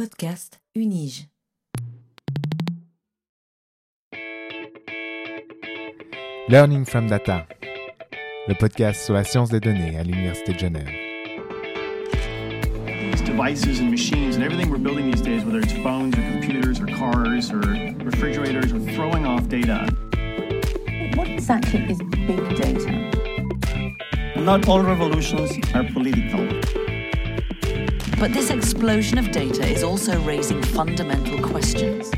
[0.00, 1.28] Podcast Unige.
[6.48, 7.46] Learning from Data,
[8.48, 10.88] le podcast sur la science des données à l'Université de Genève.
[13.10, 16.80] these devices and machines and everything we're building these days, whether it's phones or computers
[16.80, 17.60] or cars or
[18.02, 19.86] refrigerators, are throwing off data.
[21.14, 23.10] What exactly is big data?
[24.34, 26.79] Not all revolutions are political.
[28.20, 32.10] But this explosion of data is also raising fundamental questions.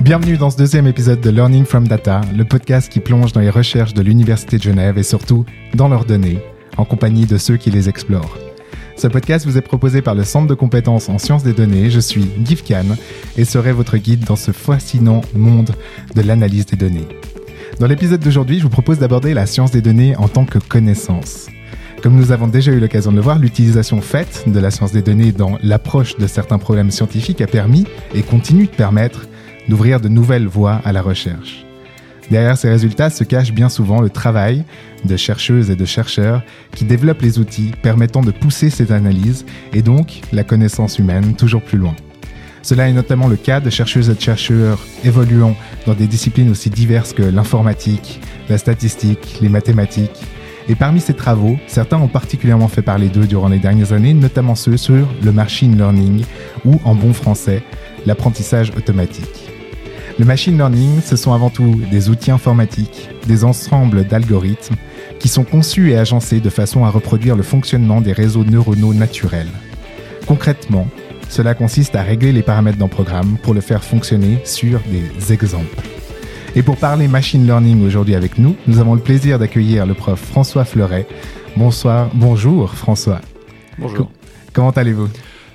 [0.00, 3.50] Bienvenue dans ce deuxième épisode de Learning from Data, le podcast qui plonge dans les
[3.50, 5.44] recherches de l'Université de Genève et surtout
[5.74, 6.38] dans leurs données,
[6.78, 8.38] en compagnie de ceux qui les explorent.
[8.96, 11.90] Ce podcast vous est proposé par le Centre de compétences en sciences des données.
[11.90, 12.96] Je suis Guy Kahn
[13.36, 15.72] et serai votre guide dans ce fascinant monde
[16.14, 17.08] de l'analyse des données.
[17.80, 21.46] Dans l'épisode d'aujourd'hui, je vous propose d'aborder la science des données en tant que connaissance.
[22.02, 25.00] Comme nous avons déjà eu l'occasion de le voir, l'utilisation faite de la science des
[25.00, 29.24] données dans l'approche de certains problèmes scientifiques a permis et continue de permettre
[29.66, 31.64] d'ouvrir de nouvelles voies à la recherche.
[32.30, 34.64] Derrière ces résultats se cache bien souvent le travail
[35.06, 36.42] de chercheuses et de chercheurs
[36.76, 41.62] qui développent les outils permettant de pousser ces analyses et donc la connaissance humaine toujours
[41.62, 41.96] plus loin.
[42.62, 46.70] Cela est notamment le cas de chercheuses et de chercheurs évoluant dans des disciplines aussi
[46.70, 50.20] diverses que l'informatique, la statistique, les mathématiques.
[50.68, 54.54] Et parmi ces travaux, certains ont particulièrement fait parler d'eux durant les dernières années, notamment
[54.54, 56.24] ceux sur le machine learning
[56.64, 57.62] ou, en bon français,
[58.06, 59.50] l'apprentissage automatique.
[60.18, 64.76] Le machine learning, ce sont avant tout des outils informatiques, des ensembles d'algorithmes
[65.18, 69.48] qui sont conçus et agencés de façon à reproduire le fonctionnement des réseaux neuronaux naturels.
[70.26, 70.86] Concrètement,
[71.30, 75.80] cela consiste à régler les paramètres d'un programme pour le faire fonctionner sur des exemples.
[76.56, 80.20] Et pour parler machine learning aujourd'hui avec nous, nous avons le plaisir d'accueillir le prof
[80.20, 81.06] François Fleuret.
[81.56, 83.20] Bonsoir, bonjour François.
[83.78, 84.10] Bonjour.
[84.52, 85.08] Comment allez-vous?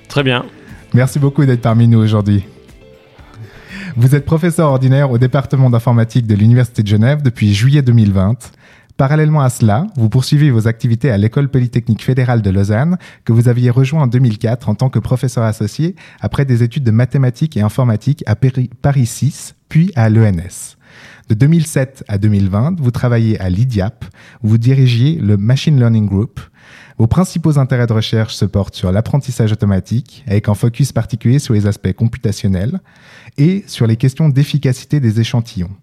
[0.08, 0.46] Très bien.
[0.94, 2.44] Merci beaucoup d'être parmi nous aujourd'hui.
[3.96, 8.52] Vous êtes professeur ordinaire au département d'informatique de l'Université de Genève depuis juillet 2020.
[8.96, 12.96] Parallèlement à cela, vous poursuivez vos activités à l'École polytechnique fédérale de Lausanne,
[13.26, 16.90] que vous aviez rejoint en 2004 en tant que professeur associé après des études de
[16.90, 20.76] mathématiques et informatique à Paris 6, puis à l'ENS.
[21.28, 24.06] De 2007 à 2020, vous travaillez à l'IDIAP,
[24.42, 26.40] où vous dirigiez le Machine Learning Group.
[26.96, 31.52] Vos principaux intérêts de recherche se portent sur l'apprentissage automatique, avec un focus particulier sur
[31.52, 32.80] les aspects computationnels
[33.36, 35.76] et sur les questions d'efficacité des échantillons.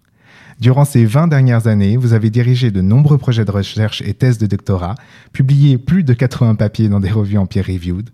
[0.60, 4.38] Durant ces 20 dernières années, vous avez dirigé de nombreux projets de recherche et thèses
[4.38, 4.94] de doctorat,
[5.32, 8.10] publié plus de 80 papiers dans des revues en peer-reviewed,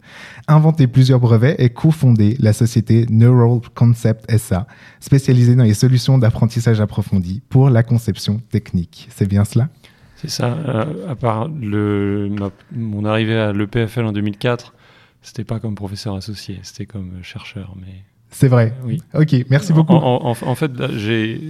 [0.49, 4.67] inventé plusieurs brevets et cofondé la société Neural Concept SA,
[5.01, 9.09] spécialisée dans les solutions d'apprentissage approfondi pour la conception technique.
[9.11, 9.69] C'est bien cela?
[10.17, 10.53] C'est ça.
[10.69, 14.75] euh, à part mon arrivée à l'EPFL en 2004,
[15.22, 17.75] c'était pas comme professeur associé, c'était comme chercheur.
[17.81, 18.72] Mais C'est vrai.
[18.84, 19.02] oui.
[19.14, 19.92] Ok, merci beaucoup.
[19.94, 21.41] En, en- en fait, j'ai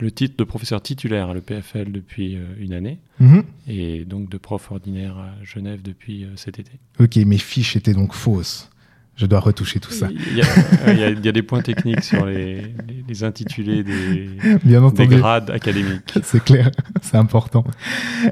[0.00, 3.44] le titre de professeur titulaire à l'EPFL depuis euh, une année Mhm.
[3.68, 6.72] et donc de prof ordinaire à Genève depuis euh, cet été.
[6.98, 8.70] Ok, mes fiches étaient donc fausses.
[9.16, 10.08] Je dois retoucher tout ça.
[10.10, 14.28] Il y, a, il y a- des points techniques sur les, les- les intitulés des,
[14.64, 16.14] Bien des grades académiques.
[16.24, 16.70] C'est clair,
[17.02, 17.64] c'est important.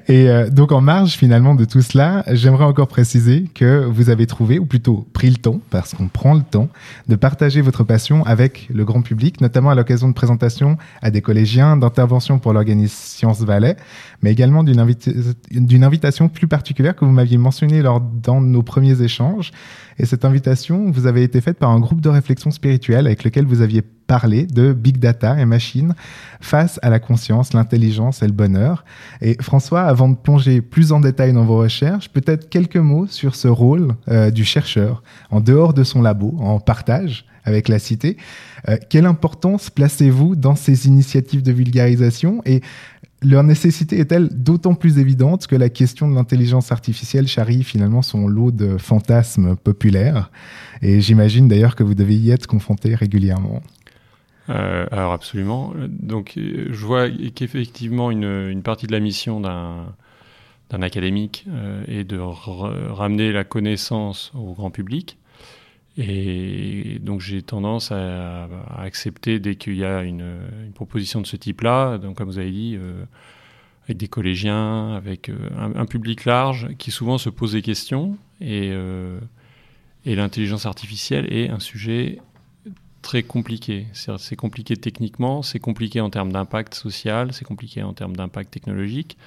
[0.08, 4.26] Et euh, donc en marge finalement de tout cela, j'aimerais encore préciser que vous avez
[4.26, 6.68] trouvé, ou plutôt pris le temps, parce qu'on prend le temps,
[7.08, 11.20] de partager votre passion avec le grand public, notamment à l'occasion de présentations à des
[11.22, 13.76] collégiens, d'interventions pour l'organisme Sciences Valais,
[14.22, 15.12] mais également d'une invita-
[15.82, 19.50] invitation plus particulière que vous m'aviez mentionnée lors dans nos premiers échanges.
[19.98, 23.44] Et cette invitation vous avait été faite par un groupe de réflexion spirituelle avec lequel
[23.44, 25.94] vous aviez parlé de big data et machines
[26.40, 28.84] face à la conscience, l'intelligence et le bonheur.
[29.20, 33.34] Et François, avant de plonger plus en détail dans vos recherches, peut-être quelques mots sur
[33.34, 38.16] ce rôle euh, du chercheur en dehors de son labo, en partage avec la cité.
[38.68, 42.60] Euh, quelle importance placez-vous dans ces initiatives de vulgarisation et
[43.22, 48.26] leur nécessité est-elle d'autant plus évidente que la question de l'intelligence artificielle charrie finalement son
[48.26, 50.30] lot de fantasmes populaires?
[50.82, 53.62] Et j'imagine d'ailleurs que vous devez y être confronté régulièrement.
[54.48, 55.72] Euh, alors absolument.
[55.88, 62.18] Donc euh, je vois qu'effectivement une, partie de la mission d'un académique euh, est de
[62.18, 65.18] ramener la connaissance au grand public.
[65.98, 68.48] Et donc j'ai tendance à,
[68.78, 70.24] accepter dès qu'il y a une,
[70.74, 73.04] proposition de ce type-là, donc comme vous avez dit, euh,
[73.84, 78.16] avec des collégiens, avec euh, un, un public large qui souvent se pose des questions.
[78.40, 79.20] Et, euh,
[80.06, 82.20] et l'intelligence artificielle est un sujet
[83.02, 83.86] très compliqué.
[83.92, 89.18] C'est compliqué techniquement, c'est compliqué en termes d'impact social, c'est compliqué en termes d'impact technologique,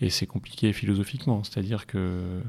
[0.00, 1.44] et c'est compliqué philosophiquement.
[1.44, 2.40] C'est-à-dire que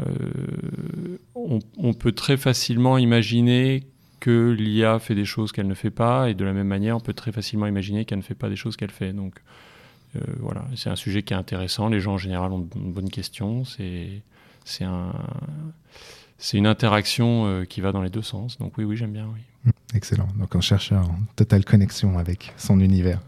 [0.00, 3.84] euh, on, peut très facilement imaginer
[4.20, 7.00] que l'IA fait des choses qu'elle ne fait pas, et de la même manière, on
[7.00, 9.12] peut très facilement imaginer qu'elle ne fait pas des choses qu'elle fait.
[9.12, 9.40] Donc
[10.16, 11.88] euh, voilà, c'est un sujet qui est intéressant.
[11.88, 13.64] Les gens en général ont une bonne question.
[13.64, 14.22] C'est
[14.84, 15.12] un
[16.42, 18.58] c'est une interaction euh, qui va dans les deux sens.
[18.58, 19.28] Donc oui, oui, j'aime bien.
[19.32, 19.40] Oui.
[19.64, 20.28] Mmh, excellent.
[20.38, 23.20] Donc un chercheur en totale connexion avec son univers.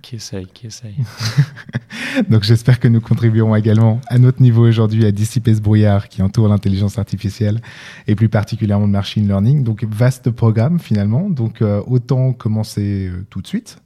[0.00, 0.96] qui essaye, qui essaye.
[2.30, 6.22] Donc j'espère que nous contribuerons également à notre niveau aujourd'hui à dissiper ce brouillard qui
[6.22, 7.60] entoure l'intelligence artificielle
[8.06, 9.62] et plus particulièrement le machine learning.
[9.62, 11.30] Donc vaste programme finalement.
[11.30, 13.78] Donc euh, autant commencer euh, tout de suite.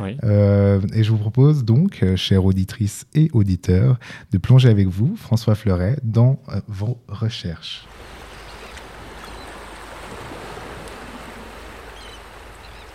[0.00, 0.16] Oui.
[0.22, 3.98] et je vous propose donc, chères auditrices et auditeurs,
[4.30, 6.38] de plonger avec vous, François Fleuret, dans
[6.68, 7.84] vos recherches.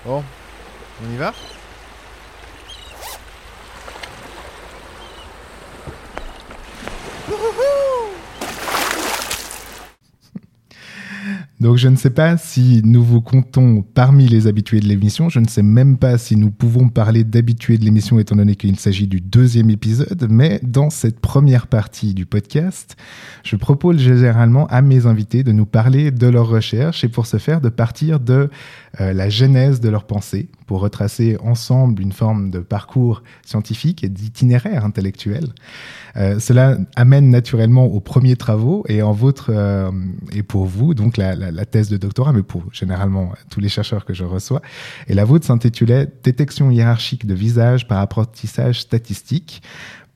[0.06, 0.24] Bon,
[1.02, 1.34] on y va?
[11.60, 15.40] Donc je ne sais pas si nous vous comptons parmi les habitués de l'émission, je
[15.40, 19.08] ne sais même pas si nous pouvons parler d'habitués de l'émission étant donné qu'il s'agit
[19.08, 22.96] du deuxième épisode, mais dans cette première partie du podcast,
[23.44, 27.38] je propose généralement à mes invités de nous parler de leurs recherches et pour ce
[27.38, 28.50] faire de partir de
[29.00, 34.10] euh, la genèse de leurs pensées, pour retracer ensemble une forme de parcours scientifique et
[34.10, 35.48] d'itinéraire intellectuel.
[36.16, 39.92] Euh, cela amène naturellement aux premiers travaux et en votre euh,
[40.32, 44.06] et pour vous donc la, la, thèse de doctorat, mais pour généralement tous les chercheurs
[44.06, 44.62] que je reçois.
[45.08, 49.62] Et la vôtre s'intitulait Détection hiérarchique de visage par apprentissage statistique.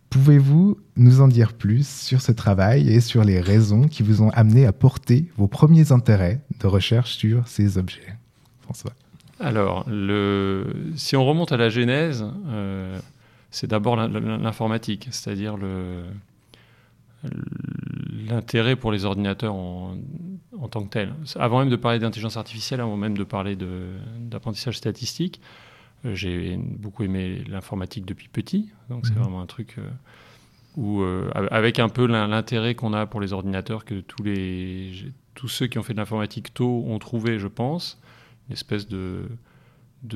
[0.10, 4.30] Pouvez-vous nous en dire plus sur ce travail et sur les raisons qui vous ont
[4.30, 8.16] amené à porter vos premiers intérêts de recherche sur ces objets?
[8.62, 8.94] François
[9.40, 10.66] Alors, le...
[10.96, 13.00] si on remonte à la genèse, euh,
[13.52, 15.58] c'est d'abord l'informatique, c'est-à-dire
[18.30, 19.96] l'intérêt pour les ordinateurs en,
[20.72, 21.14] tant que tel.
[21.36, 25.40] Avant même de parler d'intelligence artificielle, avant même de parler d'apprentissage statistique,
[26.06, 29.22] euh, j'ai beaucoup aimé l'informatique depuis petit, donc c'est mhm.
[29.22, 29.88] vraiment un truc euh,
[30.76, 31.04] où,
[31.52, 34.94] avec un peu l'intérêt qu'on a pour les ordinateurs, que tous, les,
[35.34, 38.00] tous ceux qui ont fait de l'informatique tôt ont trouvé, je pense,
[38.50, 39.28] une espèce de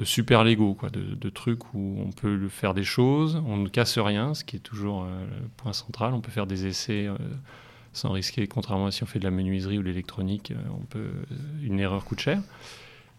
[0.04, 3.98] super Lego, quoi, de, de, trucs où on peut faire des choses, on ne casse
[3.98, 6.14] rien, ce qui est toujours euh, le point central.
[6.14, 7.18] On peut faire des essais euh,
[7.94, 11.12] sans risquer, contrairement à si on fait de la menuiserie ou de l'électronique, euh, peut,
[11.62, 12.42] une erreur coûte cher.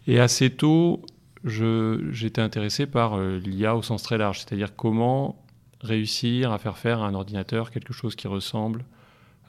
[0.07, 1.01] Et assez tôt,
[1.45, 5.41] j'étais intéressé par l'IA au sens très large, c'est-à-dire comment
[5.81, 8.83] réussir à faire faire à un ordinateur quelque chose qui ressemble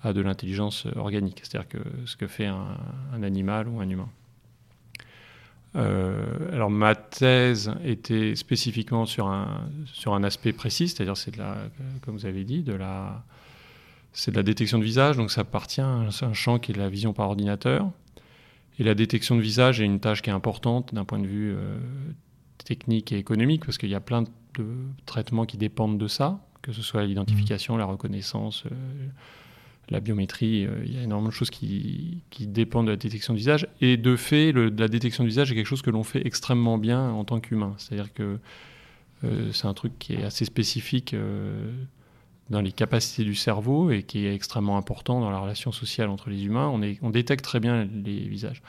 [0.03, 4.09] à de l'intelligence organique, c'est-à-dire que ce que fait un animal ou un humain.
[5.77, 11.39] Euh, alors ma thèse était spécifiquement sur un, sur un aspect précis, c'est-à-dire c'est de
[11.39, 11.57] la,
[12.03, 13.25] comme vous avez dit, de la,
[14.13, 16.89] c'est de la détection de visage, donc ça appartient à un champ qui est la
[16.89, 17.91] vision par ordinateur.
[18.79, 21.53] Et la détection de visage est une tâche qui est importante d'un point de vue
[21.53, 21.79] euh,
[22.65, 24.29] technique et économique, parce qu'il y a plein de
[25.07, 29.09] traitements qui dépendent de ça, que ce soit l'identification, la reconnaissance, euh,
[29.91, 33.39] la biométrie, euh, il y a énormément de choses qui, dépendent de la détection du
[33.39, 33.69] visage.
[33.81, 37.11] Et de fait, la détection du visage est quelque chose que l'on fait extrêmement bien
[37.11, 37.75] en tant qu'humain.
[37.79, 38.39] C'est-à-dire que
[39.25, 41.71] euh, c'est un truc qui est assez spécifique euh,
[42.51, 46.31] dans les capacités du cerveau et qui est extrêmement important dans la relation sociale entre
[46.31, 46.69] les humains.
[46.69, 48.63] On, on détecte très bien les visages.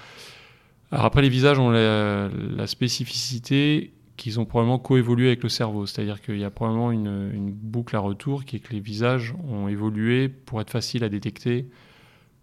[0.92, 5.86] Alors après, les visages ont la spécificité qu'ils ont probablement coévolué avec le cerveau.
[5.86, 9.68] C'est-à-dire qu'il y a probablement une, boucle à retour qui est que les visages ont
[9.68, 11.68] évolué pour être faciles à détecter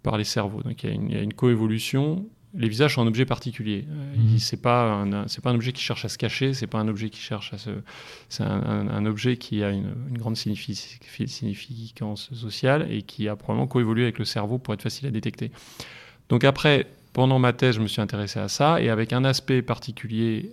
[0.03, 0.63] par les cerveaux.
[0.63, 2.27] Donc il y a une, coévolution.
[2.55, 3.87] Les visages sont un objet particulier.
[4.39, 6.89] Ce n'est pas, un, pas un objet qui cherche à se cacher, c'est pas un
[6.89, 7.71] objet qui cherche à se.
[8.29, 14.19] C'est un, objet qui a une, grande significance sociale et qui a probablement coévolué avec
[14.19, 15.51] le cerveau pour être facile à détecter.
[16.29, 19.63] Donc après, pendant ma thèse, je me suis intéressé à ça, et avec un aspect
[19.63, 20.51] particulier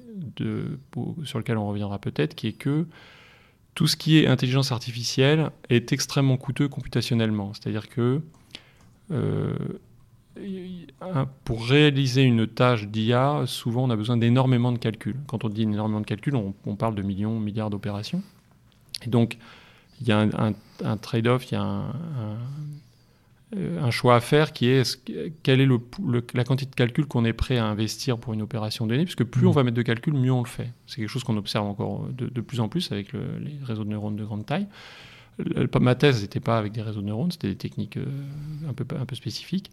[1.23, 2.85] sur lequel on reviendra peut-être, qui est que
[3.75, 7.53] tout ce qui est intelligence artificielle est extrêmement coûteux computationnellement.
[7.53, 8.21] C'est-à-dire que
[9.11, 9.53] euh,
[11.43, 15.17] pour réaliser une tâche d'IA, souvent on a besoin d'énormément de calculs.
[15.27, 18.21] Quand on dit énormément de calculs, on, parle de millions, milliards d'opérations.
[19.05, 19.37] Et donc,
[20.01, 21.91] il y a un, trade-off, il y a un,
[23.55, 25.01] un choix à faire qui est,
[25.41, 25.79] quelle est le,
[26.33, 29.47] la quantité de calcul qu'on est prêt à investir pour une opération donnée, puisque plus
[29.47, 29.53] on mmh.
[29.53, 30.71] va mettre de calcul, mieux on le fait.
[30.85, 34.15] C'est quelque chose qu'on observe encore de, plus en plus avec les réseaux de neurones
[34.15, 34.67] de grande taille.
[35.81, 38.05] ma thèse n'était pas avec des réseaux de neurones, c'était des techniques euh,
[38.69, 39.71] un, peu, un peu spécifiques.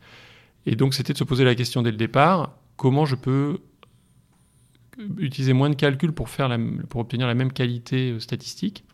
[0.65, 3.59] Et donc c'était de se poser la question dès le départ, comment je peux
[5.19, 8.85] utiliser moins de calculs pour, faire la- pour obtenir la même qualité euh, statistique.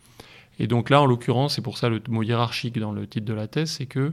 [0.59, 3.33] Et donc là, en l'occurrence, c'est pour ça le mot hiérarchique dans le titre de
[3.33, 4.13] la thèse, c'est que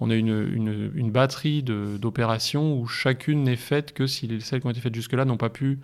[0.00, 4.60] on a une, une- une batterie d'opérations où chacune n'est faite que si les- celles
[4.60, 5.78] qui ont été faites jusque-là n'ont pas pu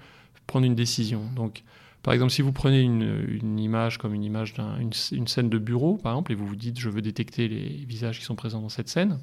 [0.46, 1.22] prendre une décision.
[1.36, 1.62] Donc,
[2.02, 5.58] par exemple, si vous prenez une, une image comme une image d'une une scène de
[5.58, 8.60] bureau, par exemple, et vous vous dites je veux détecter les visages qui sont présents
[8.60, 9.18] dans cette scène,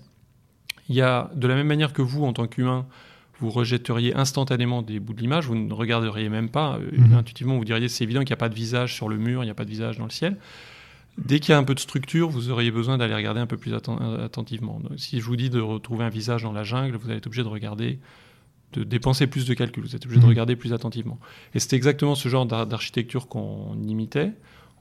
[0.89, 2.85] il y a de la même manière que vous, en tant qu'humain,
[3.39, 6.77] vous rejetteriez instantanément des bouts de l'image, vous ne regarderiez même pas.
[6.79, 7.13] euh, Mhm.
[7.13, 9.45] Intuitivement, vous diriez c'est évident qu'il n'y a pas de visage sur le mur, il
[9.47, 10.37] n'y a pas de visage dans le ciel.
[11.17, 13.57] Dès qu'il y a un peu de structure, vous auriez besoin d'aller regarder un peu
[13.57, 14.79] plus atten- attentivement.
[14.79, 17.27] Donc, si je vous dis de retrouver un visage dans la jungle, vous allez être
[17.27, 17.99] obligé de regarder,
[18.73, 20.29] de dépenser plus de calculs, vous êtes obligé de Mhm.
[20.29, 21.19] regarder plus attentivement.
[21.53, 24.31] Et c'était exactement ce genre d'ar- d'architecture qu'on imitait.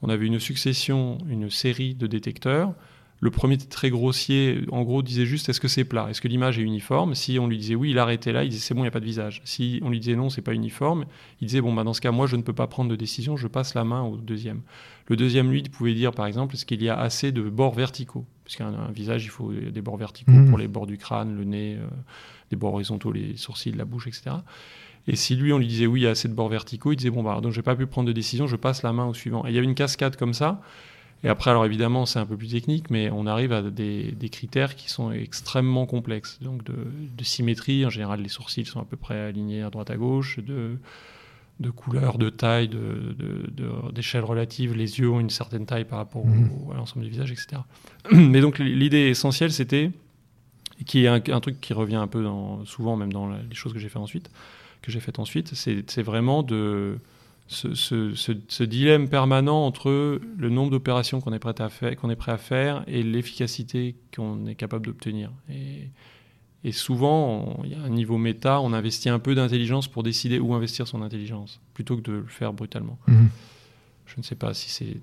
[0.03, 2.73] On avait une succession, une série de détecteurs.
[3.23, 6.29] Le premier était très grossier, en gros disait juste est-ce que c'est plat, est-ce que
[6.29, 7.15] l'image est uniforme?
[7.15, 8.93] Si on lui disait oui, il arrêtait là, il disait c'est bon, il n'y a
[8.93, 9.43] pas de visage.
[9.45, 11.05] Si on lui disait non, c'est pas uniforme,
[11.43, 13.37] il disait bon, bah, dans ce cas, moi je ne peux pas prendre de décision,
[13.37, 14.63] je passe la main au deuxième.
[15.11, 18.25] Le deuxième, lui, pouvait dire par exemple est-ce qu'il y a assez de bords verticaux?
[18.45, 20.49] Puisqu'un un visage, il faut des bords verticaux Mhm.
[20.49, 21.87] pour les bords du crâne, le nez, euh,
[22.51, 24.37] des bords horizontaux, les sourcils, la bouche, etc.
[25.09, 26.97] Et si lui, on lui disait oui, il y a assez de bords verticaux, il
[26.97, 29.15] disait bon, bah, donc j'ai pas pu prendre de décision, je passe la main au
[29.15, 29.45] suivant.
[29.47, 30.61] Et il y avait une cascade comme ça.
[31.23, 34.29] Et après, alors évidemment, c'est un peu plus technique, mais on arrive à des, des
[34.31, 36.39] critères qui sont extrêmement complexes.
[36.41, 36.75] Donc de,
[37.19, 40.39] de symétrie, en général, les sourcils sont à peu près alignés à droite à gauche,
[40.39, 40.79] de,
[41.61, 45.85] de couleur, de taille, de- de- de- d'échelle relative, les yeux ont une certaine taille
[45.85, 46.51] par rapport au- Mhm.
[46.73, 47.63] à l'ensemble du visage, etc.
[48.13, 49.91] Mais donc l'idée essentielle, c'était,
[50.87, 53.55] qui est un, un truc qui revient un peu dans- souvent, même dans la- les
[53.55, 54.31] choses que j'ai fait ensuite,
[54.83, 56.97] que j'ai faites ensuite, c'est vraiment de
[57.49, 61.95] ce, ce- ce- ce dilemme permanent entre le nombre d'opérations qu'on est prêt à faire,
[61.97, 65.31] qu'on est prêt à faire, et l'efficacité qu'on est capable d'obtenir.
[65.51, 65.89] Et,
[66.65, 70.39] et souvent, il y a un niveau méta, on investit un peu d'intelligence pour décider
[70.39, 72.99] où investir son intelligence, plutôt que de le faire brutalement.
[73.07, 73.29] Mhm.
[74.07, 74.97] Je ne sais pas si c'est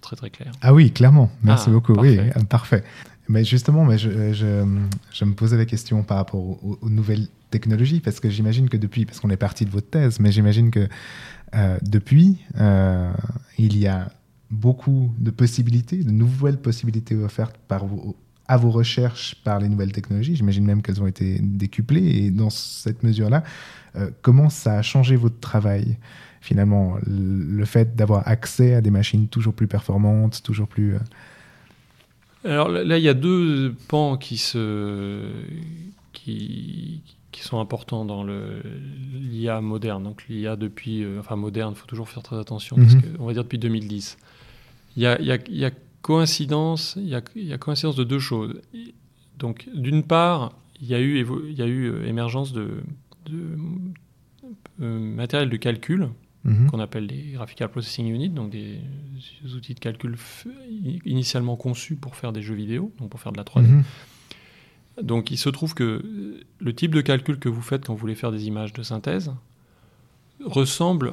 [0.00, 0.52] très très clair.
[0.60, 1.30] Ah oui, clairement.
[1.42, 1.94] Merci Ah, beaucoup.
[1.94, 2.32] Oui, parfait.
[2.38, 2.84] euh, parfait.
[3.30, 4.64] Mais justement, mais je, je,
[5.12, 8.76] je me posais la question par rapport aux, aux nouvelles technologies, parce que j'imagine que
[8.76, 10.88] depuis, parce qu'on est parti de votre thèse, mais j'imagine que
[11.54, 13.12] euh, depuis, euh,
[13.58, 14.10] il y a
[14.50, 18.16] beaucoup de possibilités, de nouvelles possibilités offertes par vos,
[18.48, 20.36] à vos recherches par les nouvelles technologies.
[20.36, 22.06] J'imagine même qu'elles ont été décuplées.
[22.06, 23.44] Et dans cette mesure-là,
[23.96, 25.98] euh, comment ça a changé votre travail
[26.40, 30.94] finalement, le le fait d'avoir accès à des machines toujours plus performantes, toujours plus...
[30.94, 30.98] euh,
[32.44, 35.22] Alors là, il y a deux pans qui, se,
[36.12, 37.02] qui,
[37.32, 38.62] qui sont importants dans le-
[39.14, 40.04] l'IA moderne.
[40.04, 43.02] Donc l'IA depuis, euh, enfin moderne, il faut toujours faire très attention, parce Mhm.
[43.02, 44.16] que, on va dire depuis 2010.
[44.96, 45.70] Il y a, y a- y a
[46.08, 48.62] coïncidence, il y a, il y a coïncidence de deux choses.
[49.38, 52.82] Donc d'une part, il y a eu, évo- il y a eu euh, émergence de,
[53.26, 53.58] de
[54.80, 56.08] euh, matériel de calcul
[56.44, 56.70] mhm.
[56.70, 58.78] qu'on appelle les Graphical Processing Units, donc des,
[59.42, 60.16] des outils de calcul
[61.04, 63.66] initialement conçus pour faire des jeux vidéo, donc pour faire de la 3D.
[63.66, 63.84] Mhm.
[65.02, 68.00] Donc il se trouve que euh, le type de calcul que vous faites quand vous
[68.00, 69.30] voulez faire des images de synthèse
[70.42, 71.12] ressemble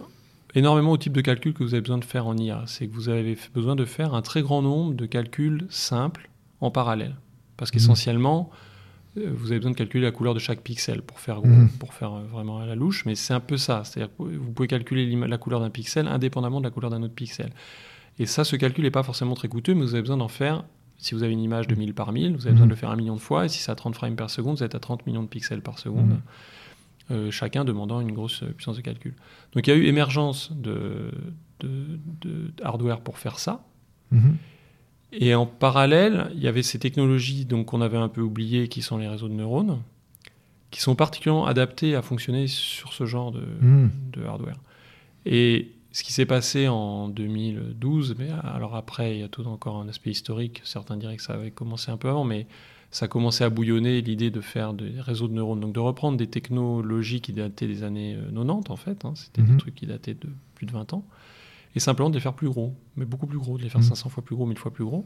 [0.55, 2.63] énormément au type de calcul que vous avez besoin de faire en IA.
[2.67, 6.29] C'est que vous avez besoin de faire un très grand nombre de calculs simples
[6.61, 7.15] en parallèle.
[7.57, 8.49] Parce qu'essentiellement,
[9.17, 11.69] euh, vous avez besoin de calculer la couleur de chaque pixel pour faire, gros, Mhm.
[11.79, 13.83] pour faire euh, vraiment à la louche, mais c'est un peu ça.
[13.83, 17.13] C'est-à-dire que vous pouvez calculer la couleur d'un pixel indépendamment de la couleur d'un autre
[17.15, 17.51] pixel.
[18.19, 20.63] Et ça, ce calcul n'est pas forcément très coûteux, mais vous avez besoin d'en faire.
[20.97, 22.69] Si vous avez une image de 1000 par 1000, vous avez besoin Mhm.
[22.69, 24.57] de le faire un million de fois, et si c'est à 30 frames par seconde,
[24.57, 26.21] vous êtes à 30 millions de pixels par seconde, Mhm.
[27.11, 29.13] Euh, chacun demandant une grosse euh, puissance de calcul.
[29.53, 31.11] Donc il y a eu émergence de,
[31.59, 33.63] de, de hardware pour faire ça,
[34.11, 34.37] Mhm.
[35.13, 38.81] et en parallèle, il y avait ces technologies donc qu'on avait un peu oubliées, qui
[38.81, 39.81] sont les réseaux de neurones,
[40.71, 43.91] qui sont particulièrement adaptés à fonctionner sur ce genre de, Mhm.
[44.13, 44.59] de hardware.
[45.25, 49.77] Et ce qui s'est passé en 2012, mais alors après, il y a tout encore
[49.77, 50.61] un aspect historique.
[50.65, 52.45] Certains diraient que ça avait commencé un peu avant, mais
[52.91, 56.17] ça a commencé à bouillonner l'idée de faire des réseaux de neurones, donc de reprendre
[56.17, 59.05] des technologies qui dataient des années euh, 90 en fait.
[59.05, 59.13] hein.
[59.15, 59.51] C'était Mhm.
[59.51, 61.05] des trucs qui dataient de plus de 20 ans
[61.75, 63.87] et simplement de les faire plus gros, mais beaucoup plus gros, de les faire Mhm.
[63.87, 65.05] 500 fois plus gros, 1000 fois plus gros.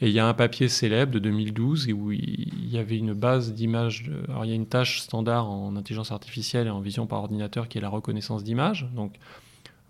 [0.00, 3.52] Et il y a un papier célèbre de 2012 où il y avait une base
[3.52, 4.08] d'images.
[4.28, 7.68] Alors il y a une tâche standard en intelligence artificielle et en vision par ordinateur
[7.68, 8.86] qui est la reconnaissance d'images.
[8.94, 9.14] Donc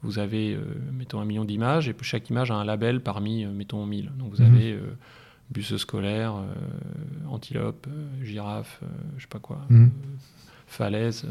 [0.02, 3.50] vous avez, euh, mettons, un million d'images et chaque image a un label parmi, euh,
[3.52, 4.10] mettons, 1000.
[4.18, 4.50] Donc vous Mhm.
[4.54, 4.80] avez euh,
[5.50, 8.86] bus scolaire, euh, antilope, euh, girafe, euh,
[9.16, 9.90] je sais pas quoi, Mhm.
[10.66, 11.26] falaise,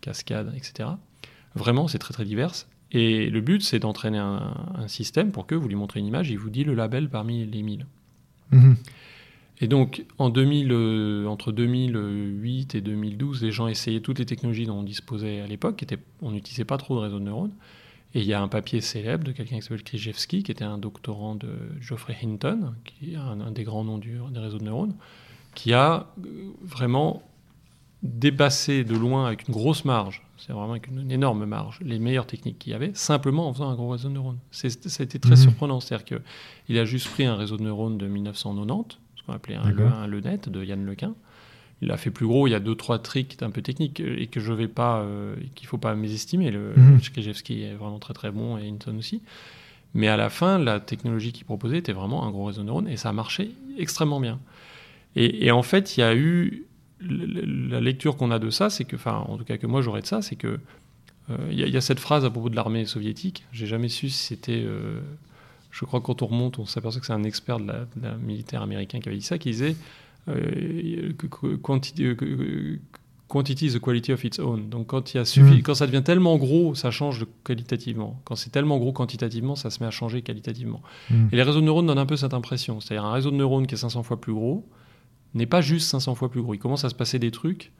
[0.00, 0.88] cascade, etc.
[1.54, 2.52] Vraiment, c'est très très divers.
[2.90, 6.30] Et le but, c'est d'entraîner un, un système pour que vous lui montrez une image
[6.30, 7.86] il vous dit le label parmi les 1000.
[8.50, 8.76] Mhm.
[9.60, 14.66] Et donc, en 2000, euh, entre 2008 et 2012, les gens essayaient toutes les technologies
[14.66, 15.84] dont on disposait à l'époque.
[16.22, 17.52] On n'utilisait pas trop de réseaux de neurones.
[18.14, 20.78] Et il y a un papier célèbre de quelqu'un qui s'appelle Krzyzewski, qui était un
[20.78, 21.50] doctorant de
[21.80, 24.94] Geoffrey Hinton, qui est un, des grands noms du, des réseaux de neurones,
[25.54, 27.22] qui a euh, vraiment
[28.02, 32.26] dépassé de loin avec une grosse marge, c'est vraiment avec une, énorme marge, les meilleures
[32.26, 34.38] techniques qu'il y avait, simplement en faisant un gros réseau de neurones.
[34.50, 35.36] ça a été très mhm.
[35.36, 35.80] surprenant.
[35.80, 36.20] C'est-à-dire
[36.66, 39.84] qu'il a juste pris un réseau de neurones de 1990, ce qu'on appelait un, le,
[39.84, 41.14] un LeNet de Yann Lequin.
[41.80, 42.46] Il l'a fait plus gros.
[42.46, 45.36] Il y a deux, trois tricks un peu techniques et que je vais pas, euh,
[45.54, 46.50] qu'il faut pas mésestimer.
[46.50, 47.00] Le mm
[47.50, 49.22] est vraiment très très bon et Hinton aussi.
[49.94, 52.88] Mais à la fin, la technologie qu'il proposait était vraiment un gros réseau de neurones
[52.88, 54.38] et ça a marché extrêmement bien.
[55.16, 56.64] Et, en fait, il y a eu
[57.00, 60.02] la lecture qu'on a de ça, c'est que, enfin, en tout cas que moi j'aurais
[60.02, 60.60] de ça, c'est que
[61.30, 63.44] euh, il y, a cette phrase à propos de l'armée soviétique.
[63.52, 64.62] J'ai jamais su si c'était.
[64.64, 65.00] Euh,
[65.70, 67.66] je crois que quand on remonte, on s'aperçoit que c'est un expert de
[68.00, 69.74] la, militaire américain qui avait dit ça, qui disait euh,
[71.62, 72.16] quantity,
[73.28, 74.68] quantity is the quality of its own.
[74.68, 75.62] Donc quand, il y a suffi, mm.
[75.62, 78.20] quand ça devient tellement gros, ça change qualitativement.
[78.24, 80.82] Quand c'est tellement gros quantitativement, ça se met à changer qualitativement.
[81.10, 81.28] Mm.
[81.32, 82.80] Et les réseaux de neurones donnent un peu cette impression.
[82.80, 84.66] C'est-à-dire un réseau de neurones qui est 500 fois plus gros,
[85.34, 86.54] n'est pas juste 500 fois plus gros.
[86.54, 87.72] Il commence à se passer des trucs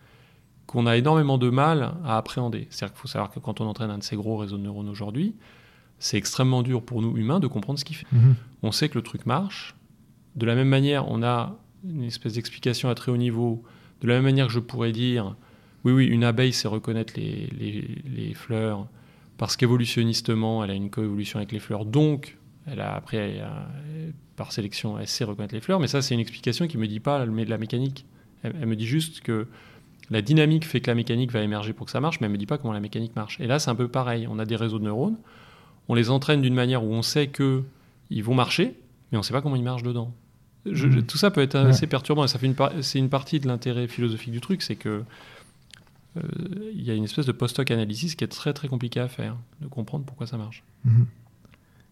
[0.67, 2.67] qu'on a énormément de mal à appréhender.
[2.71, 4.91] C'est-à-dire qu'il faut savoir que quand on entraîne un de ces gros réseaux de neurones
[4.91, 5.35] aujourd'hui,
[5.99, 8.07] c'est extrêmement dur pour nous humains de comprendre ce qu'il fait.
[8.13, 8.35] Mhm.
[8.63, 9.75] On sait que le truc marche.
[10.37, 13.63] De la même manière, on a une espèce d'explication à très haut niveau.
[14.01, 15.37] De la même manière que je pourrais dire,
[15.85, 17.49] oui, oui, une abeille sait reconnaître les,
[18.05, 18.87] les fleurs
[19.39, 21.85] parce qu'évolutionnistement, elle a une coévolution avec les fleurs.
[21.85, 23.41] Donc, elle a, après,
[24.37, 25.81] par sélection, elle sait reconnaître les fleurs.
[25.81, 28.05] Mais ça, c'est une explication qui ne me dit pas de la mécanique.
[28.43, 29.47] Elle, me dit juste que
[30.11, 32.37] la dynamique fait que la mécanique va émerger pour que ça marche, mais elle ne
[32.37, 33.41] me dit pas comment la mécanique marche.
[33.41, 34.27] Et là, c'est un peu pareil.
[34.29, 35.17] On a des réseaux de neurones.
[35.89, 38.75] On les entraîne d'une manière où on sait qu'ils vont marcher,
[39.11, 40.13] mais on ne sait pas comment ils marchent dedans.
[40.67, 41.03] Mmh.
[41.03, 42.25] tout ça peut être assez perturbant.
[42.25, 45.03] Et ça fait une c'est une partie de l'intérêt philosophique du truc, c'est que
[46.17, 46.23] euh,
[46.75, 49.37] il y a une espèce de post-hoc analysis qui est très très compliqué à faire,
[49.61, 50.63] de comprendre pourquoi ça marche.
[50.85, 51.05] Mmh.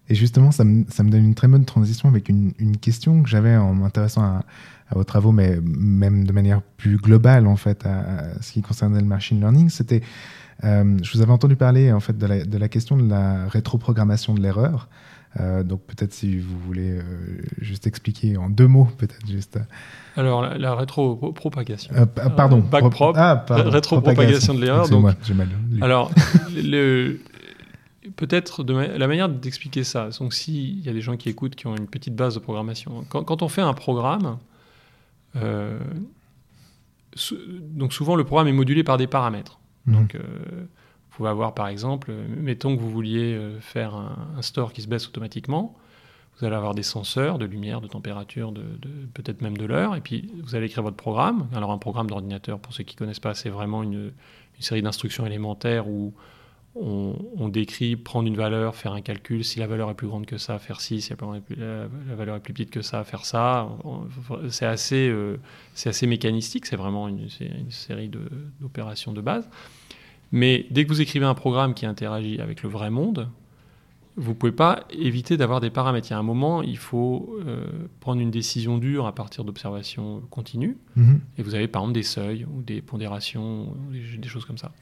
[0.08, 3.22] Et justement, ça me, ça me, donne une très bonne transition avec une, une question
[3.22, 4.44] que j'avais en m'intéressant à,
[4.88, 9.00] à, vos travaux, mais même de manière plus globale, en fait, à, ce qui concernait
[9.00, 9.68] le machine learning.
[9.68, 10.02] C'était,
[10.62, 13.48] euh, je vous avais entendu parler, en fait, de la, de la question de la
[13.48, 14.88] rétroprogrammation de l'erreur.
[15.38, 17.02] Euh, donc peut-être si vous voulez euh,
[17.60, 19.58] juste expliquer en deux mots, peut-être juste.
[20.16, 21.94] Alors la, la rétropropagation.
[21.94, 22.60] Euh, pardon.
[22.60, 23.14] Backprop.
[23.18, 24.88] Ah, rétropropagation de l'erreur.
[24.88, 25.82] Donc, j'ai mal lu.
[25.82, 26.10] Alors
[26.54, 27.20] le,
[28.14, 30.10] peut-être la manière d'expliquer ça.
[30.18, 33.04] Donc, s'il y a des gens qui écoutent qui ont une petite base de programmation,
[33.08, 34.38] quand, on fait un programme,
[35.36, 35.78] euh,
[37.60, 39.58] donc souvent le programme est modulé par des paramètres.
[39.86, 39.92] Mmh.
[39.92, 40.20] Donc, euh,
[41.16, 45.08] pouvez avoir par exemple, mettons que vous vouliez euh, faire un, store qui se baisse
[45.08, 45.74] automatiquement.
[46.38, 48.62] Vous allez avoir des senseurs de lumière, de température, de,
[49.14, 51.48] peut-être même de l'heure, et puis vous allez écrire votre programme.
[51.54, 54.12] Alors un programme d'ordinateur, pour ceux qui ne connaissent pas, c'est vraiment une,
[54.60, 56.12] série d'instructions élémentaires où
[56.74, 60.36] on, décrit prendre une valeur, faire un calcul, si la valeur est plus grande que
[60.36, 61.14] ça, faire ci, si
[61.56, 63.68] la, valeur est plus petite que ça, faire ça.
[64.50, 64.66] C'est
[65.08, 65.36] euh,
[65.86, 67.28] assez mécanistique, c'est vraiment une,
[67.70, 68.10] série
[68.60, 69.48] d'opérations de, base.
[70.32, 73.28] Mais dès que vous écrivez un programme qui interagit avec le vrai monde,
[74.16, 76.08] vous ne pouvez pas éviter d'avoir des paramètres.
[76.08, 77.66] Il y a un moment, il faut euh,
[78.00, 80.78] prendre une décision dure à partir d'observations continues.
[80.96, 81.18] Mm-hmm.
[81.38, 84.72] Et vous avez par exemple des seuils ou des pondérations, des choses comme ça.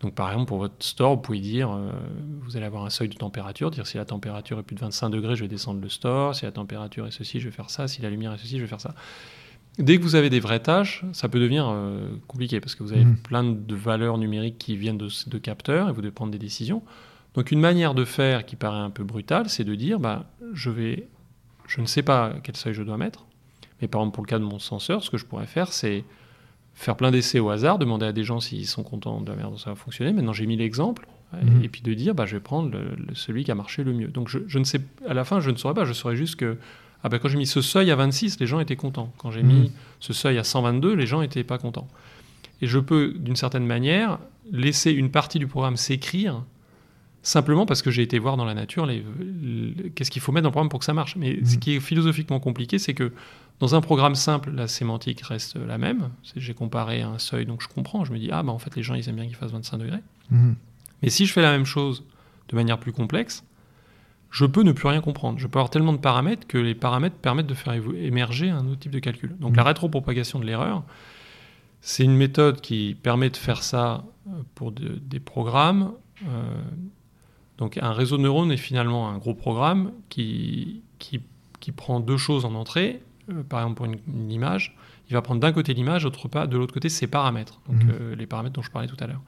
[0.00, 1.92] Donc par exemple, pour votre store, vous pouvez dire, euh,
[2.40, 5.10] vous allez avoir un seuil de température, dire si la température est plus de 25
[5.10, 7.86] degrés, je vais descendre le store, si la température est ceci, je vais faire ça,
[7.86, 8.96] si la lumière est ceci, je vais faire ça.
[9.78, 12.92] Dès que vous avez des vraies tâches, ça peut devenir euh, compliqué parce que vous
[12.92, 13.16] avez mmh.
[13.18, 16.82] plein de valeurs numériques qui viennent de, de, capteurs et vous devez prendre des décisions.
[17.34, 20.68] Donc une manière de faire qui paraît un peu brutale, c'est de dire, bah, je,
[20.68, 21.08] vais,
[21.66, 23.24] je ne sais pas quel seuil je dois mettre,
[23.80, 26.04] mais par exemple pour le cas de mon senseur, ce que je pourrais faire, c'est
[26.74, 29.50] faire plein d'essais au hasard, demander à des gens s'ils sont contents de la manière
[29.50, 30.12] dont ça va fonctionner.
[30.12, 31.06] Maintenant, j'ai mis l'exemple.
[31.32, 31.64] Mhm.
[31.64, 32.78] Et puis de dire, bah, je vais prendre
[33.14, 34.08] celui qui a marché le mieux.
[34.08, 35.84] Donc je, ne sais, à la fin, je ne saurais pas.
[35.84, 36.58] Je saurais juste que
[37.02, 39.12] ah bah, quand j'ai mis ce seuil à 26, les gens étaient contents.
[39.18, 39.70] Quand j'ai mis mhm.
[40.00, 41.88] ce seuil à 122, les gens n'étaient pas contents.
[42.60, 44.18] Et je peux, d'une certaine manière,
[44.52, 46.44] laisser une partie du programme s'écrire
[47.24, 48.88] simplement parce que j'ai été voir dans la nature
[49.94, 51.16] qu'est-ce qu'il faut mettre dans le programme pour que ça marche.
[51.16, 51.60] Mais ce mhm.
[51.60, 53.12] qui est philosophiquement compliqué, c'est que
[53.58, 56.10] dans un programme simple, la sémantique reste la même.
[56.36, 58.04] J'ai comparé un seuil, donc je comprends.
[58.04, 59.78] Je me dis, ah, bah en fait, les gens, ils aiment bien qu'il fasse 25
[59.78, 60.02] degrés.
[60.30, 60.56] Mhm.
[61.02, 62.04] Mais si je fais la même chose
[62.48, 63.44] de manière plus complexe,
[64.32, 65.38] je peux ne plus rien comprendre.
[65.38, 68.80] Je peux avoir tellement de paramètres que les paramètres permettent de faire émerger un autre
[68.80, 69.36] type de calcul.
[69.38, 69.68] Donc la mhm.
[69.68, 70.82] rétropropagation de l'erreur,
[71.80, 75.92] c'est une méthode qui permet de faire ça euh, pour des programmes.
[76.26, 76.42] Euh,
[77.58, 81.20] donc un réseau de neurones est finalement un gros programme qui, qui,
[81.60, 84.74] qui prend deux choses en entrée euh, par exemple pour une, une image,
[85.08, 88.54] il va prendre d'un côté l'image, de l'autre côté ses paramètres, donc euh, les paramètres
[88.54, 89.20] dont je parlais tout à l'heure.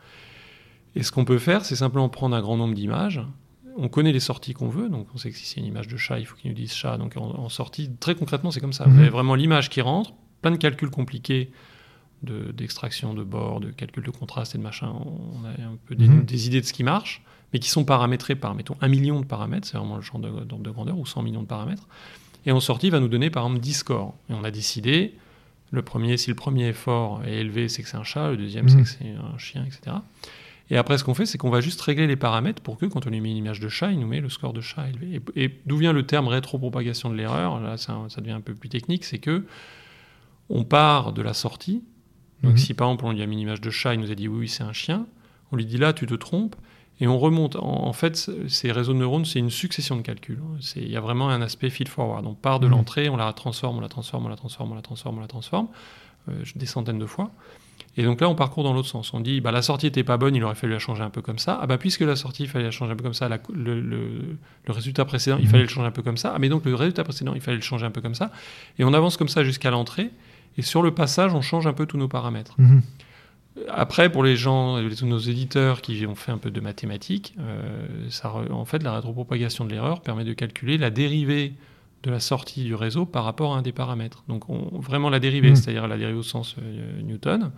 [0.96, 3.20] Et ce qu'on peut faire, c'est simplement prendre un grand nombre d'images.
[3.76, 5.96] On connaît les sorties qu'on veut, donc on sait que si c'est une image de
[5.96, 6.96] chat, il faut qu'il nous dise chat.
[6.96, 8.86] Donc en, en sortie, très concrètement, c'est comme ça.
[8.86, 8.92] Mhm.
[8.92, 11.50] Vous avez vraiment l'image qui rentre, plein de calculs compliqués
[12.22, 14.92] de- d'extraction de, bord, de calcul de contraste et de machin.
[14.94, 16.24] On a un peu des, Mhm.
[16.24, 19.26] des idées de ce qui marche, mais qui sont paramétrés par, mettons, un million de
[19.26, 21.86] paramètres, c'est vraiment le champ de, d'ordre de grandeur, ou 100 millions de paramètres.
[22.46, 24.14] Et en sortie, il va nous donner par exemple 10 scores.
[24.30, 25.14] Et on a décidé,
[25.70, 28.36] le premier, si le premier est fort et élevé, c'est que c'est un chat, le
[28.36, 28.82] deuxième, c'est Mhm.
[28.84, 29.96] que c'est un chien, etc.
[30.70, 33.06] Et après, ce qu'on fait, c'est qu'on va juste régler les paramètres pour que, quand
[33.06, 35.20] on lui met une image de chat, il nous met le score de chat élevé.
[35.36, 37.60] Et, et d'où vient le terme rétropropagation de l'erreur?
[37.60, 39.04] Là, ça, ça devient un peu plus technique.
[39.04, 39.44] C'est que
[40.48, 41.82] on part de la sortie.
[42.42, 42.58] Donc, Mhm.
[42.58, 44.28] si par exemple, on lui a mis une image de chat, il nous a dit
[44.28, 45.06] oui, oui, c'est un chien,
[45.52, 46.56] on lui dit là, tu te trompes.
[47.00, 47.56] Et on remonte.
[47.56, 50.38] En, en fait, ces réseaux de neurones, c'est une succession de calculs.
[50.60, 52.24] C'est- Il y a vraiment un aspect feed-forward.
[52.24, 52.72] On part de Mhm.
[52.72, 55.26] l'entrée, on la transforme, on la transforme, on la transforme, on la transforme, on la
[55.26, 55.68] transforme,
[56.28, 57.32] euh, des centaines de fois.
[57.96, 59.14] Et donc là, on parcourt dans l'autre sens.
[59.14, 61.22] On dit, bah, la sortie était pas bonne, il aurait fallu la changer un peu
[61.22, 61.58] comme ça.
[61.62, 63.80] Ah bah puisque la sortie, il fallait la changer un peu comme ça, la- le,
[63.80, 65.50] le- le résultat précédent, il Mhm.
[65.50, 66.32] fallait le changer un peu comme ça.
[66.34, 68.32] Ah mais donc le résultat précédent, il fallait le changer un peu comme ça.
[68.78, 70.10] Et on avance comme ça jusqu'à l'entrée.
[70.58, 72.54] Et sur le passage, on change un peu tous nos paramètres.
[72.58, 72.82] Mhm.
[73.68, 77.86] Après, pour les gens, les- nos éditeurs qui ont fait un peu de mathématiques, euh,
[78.10, 81.52] ça, en fait, la rétropropagation de l'erreur permet de calculer la dérivée
[82.02, 84.24] de la sortie du réseau par rapport à un des paramètres.
[84.28, 85.56] Donc, on- vraiment la dérivée, Mhm.
[85.56, 87.52] c'est-à-dire la dérivée au sens euh, Newton.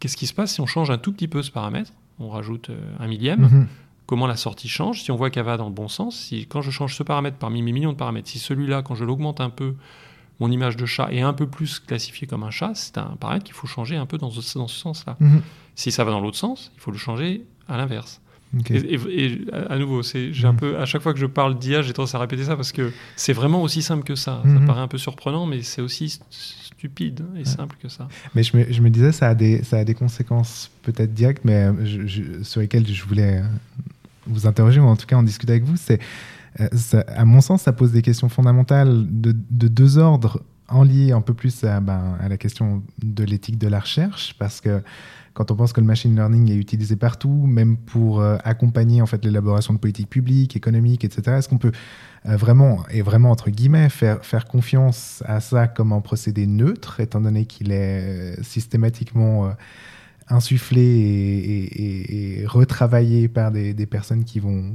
[0.00, 2.70] Qu'est-ce qui se passe si on change un tout petit peu ce paramètre On rajoute
[2.70, 3.40] euh, un millième.
[3.42, 3.68] Mhm.
[4.06, 6.62] Comment la sortie change Si on voit qu'elle va dans le bon sens, si quand
[6.62, 9.50] je change ce paramètre parmi mes millions de paramètres, si celui-là, quand je l'augmente un
[9.50, 9.74] peu,
[10.38, 13.44] mon image de chat est un peu plus classifiée comme un chat, c'est un paramètre
[13.44, 15.16] qu'il faut changer un peu dans ce, dans ce sens-là.
[15.18, 15.42] Mhm.
[15.74, 18.20] Si ça va dans l'autre sens, il faut le changer à l'inverse.
[18.70, 20.58] Et, et- et à nouveau, c'est, j'ai un Mhm.
[20.58, 22.92] peu, à chaque fois que je parle d'IA, j'ai tendance à répéter ça parce que
[23.16, 24.40] c'est vraiment aussi simple que ça.
[24.44, 24.66] Ça Mhm.
[24.66, 28.08] paraît un peu surprenant, mais c'est aussi st- stupide et simple que ça.
[28.34, 31.42] Mais je me, je me disais, ça a des, ça a des conséquences peut-être directes,
[31.44, 33.46] mais euh, je- je- sur lesquelles je voulais euh,
[34.26, 35.76] vous interroger, ou en tout cas en discuter avec vous.
[35.76, 36.00] C'est,
[36.60, 40.82] euh, ça- à mon sens, ça pose des questions fondamentales de, de deux ordres, en
[40.82, 44.60] lié un peu plus à, ben, à la question de l'éthique de la recherche, parce
[44.60, 44.82] que
[45.36, 49.06] quand on pense que le machine learning est utilisé partout, même pour euh, accompagner en
[49.06, 51.36] fait l'élaboration de politiques publiques, économiques, etc.
[51.36, 51.72] Est-ce qu'on peut
[52.26, 57.00] euh, vraiment et vraiment entre guillemets faire faire confiance à ça comme un procédé neutre,
[57.00, 58.00] étant donné qu'il est
[58.38, 59.52] euh, systématiquement
[60.28, 64.74] insufflé et, et- et- et retravaillé par des, personnes qui vont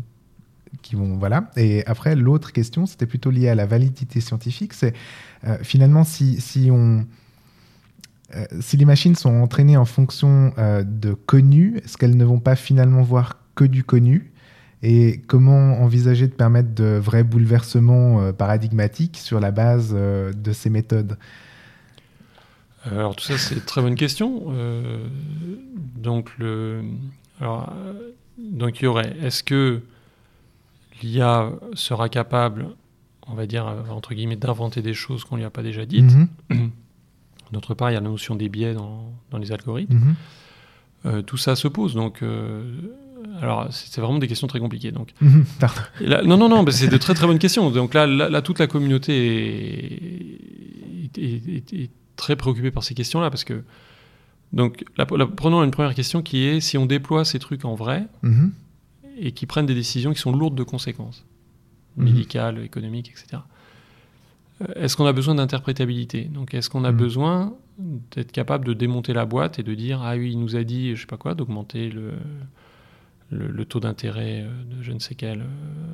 [0.84, 1.50] qui vont voilà.
[1.58, 4.74] Et après l'autre question, c'était plutôt lié à la validité scientifique.
[4.74, 4.94] C'est
[5.64, 7.06] finalement si si on
[8.36, 12.40] euh, si les machines sont entraînées en fonction euh, de connus, est-ce qu'elles ne vont
[12.40, 14.32] pas finalement voir que du connu?
[14.84, 20.70] Et comment envisager de permettre de vrais bouleversements euh, paradigmatiques sur la base de ces
[20.70, 21.18] méthodes?
[22.84, 24.52] Alors tout ça, c'est une très bonne question.
[25.98, 26.82] Donc le,
[27.40, 27.72] alors,
[28.40, 29.16] donc il y aurait.
[29.22, 29.82] Est-ce que
[31.04, 32.70] l'IA sera capable,
[33.28, 36.12] on va dire entre guillemets, d'inventer des choses qu'on lui a pas déjà dites?
[36.50, 36.72] Mhm,
[37.52, 39.96] D'autre part, il y a la notion des biais dans, dans les algorithmes.
[39.96, 40.16] mhm,
[41.06, 41.96] Euh, tout ça se pose.
[41.96, 42.64] Donc, euh,
[43.42, 44.92] alors c'est vraiment des questions très compliquées.
[44.92, 45.46] Donc mhm.
[46.02, 47.72] Là- non, non, non, c'est de très très bonnes questions.
[47.72, 49.14] Donc là, là, là, toute la communauté
[51.16, 53.64] est, est- est- est très préoccupée par ces questions-là parce que.
[54.54, 57.74] Donc, la- la- prenons une première question qui est si on déploie ces trucs en
[57.74, 58.52] vrai Mhm,
[59.18, 61.26] et qui prennent des décisions qui sont lourdes de conséquences
[61.98, 63.42] médicales, économiques, etc.
[64.62, 66.24] euh, Est-ce qu'on a besoin d'interprétabilité?
[66.26, 66.98] Donc, est-ce qu'on a Mhm.
[66.98, 67.54] besoin
[68.16, 70.96] d'être capable de démonter la boîte et de dire ah oui, il nous a dit,
[70.96, 72.12] je sais pas quoi, d'augmenter le,
[73.32, 75.44] le, le taux d'intérêt euh, de je ne sais quel euh,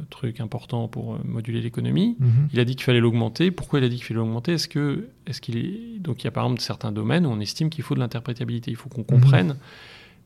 [0.09, 2.15] truc important pour moduler l'économie?
[2.19, 3.51] mhm, Il a dit qu'il fallait l'augmenter.
[3.51, 4.53] Pourquoi il a dit qu'il fallait l'augmenter?
[4.53, 7.39] Est-ce que, est-ce qu'il est donc il y a par exemple certains domaines où on
[7.39, 8.71] estime qu'il faut de l'interprétabilité.
[8.71, 9.55] Il faut qu'on comprenne.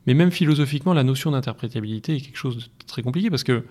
[0.06, 3.64] Mais même philosophiquement, la notion d'interprétabilité est quelque chose de très compliqué parce que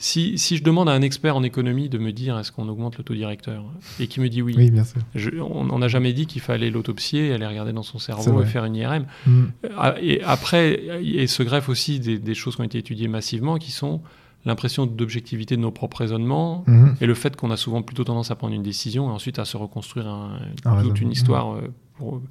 [0.00, 2.96] si, si je demande à un expert en économie de me dire est-ce qu'on augmente
[2.98, 3.64] le taux directeur
[3.98, 5.00] et qui me dit oui, Oui, bien sûr.
[5.16, 8.64] je- on n'a jamais dit qu'il fallait l'autopsier, aller regarder dans son cerveau et faire
[8.64, 9.06] une IRM.
[9.26, 13.08] Mhm, Euh, Et après, et se greffent aussi des, des choses qui ont été étudiées
[13.08, 14.00] massivement, qui sont
[14.44, 16.94] l'impression d'objectivité de nos propres raisonnements mhm.
[17.00, 19.44] et le fait qu'on a souvent plutôt tendance à prendre une décision et ensuite à
[19.44, 20.38] se reconstruire un-
[20.82, 21.54] toute une histoire.
[21.56, 22.22] euh, pour-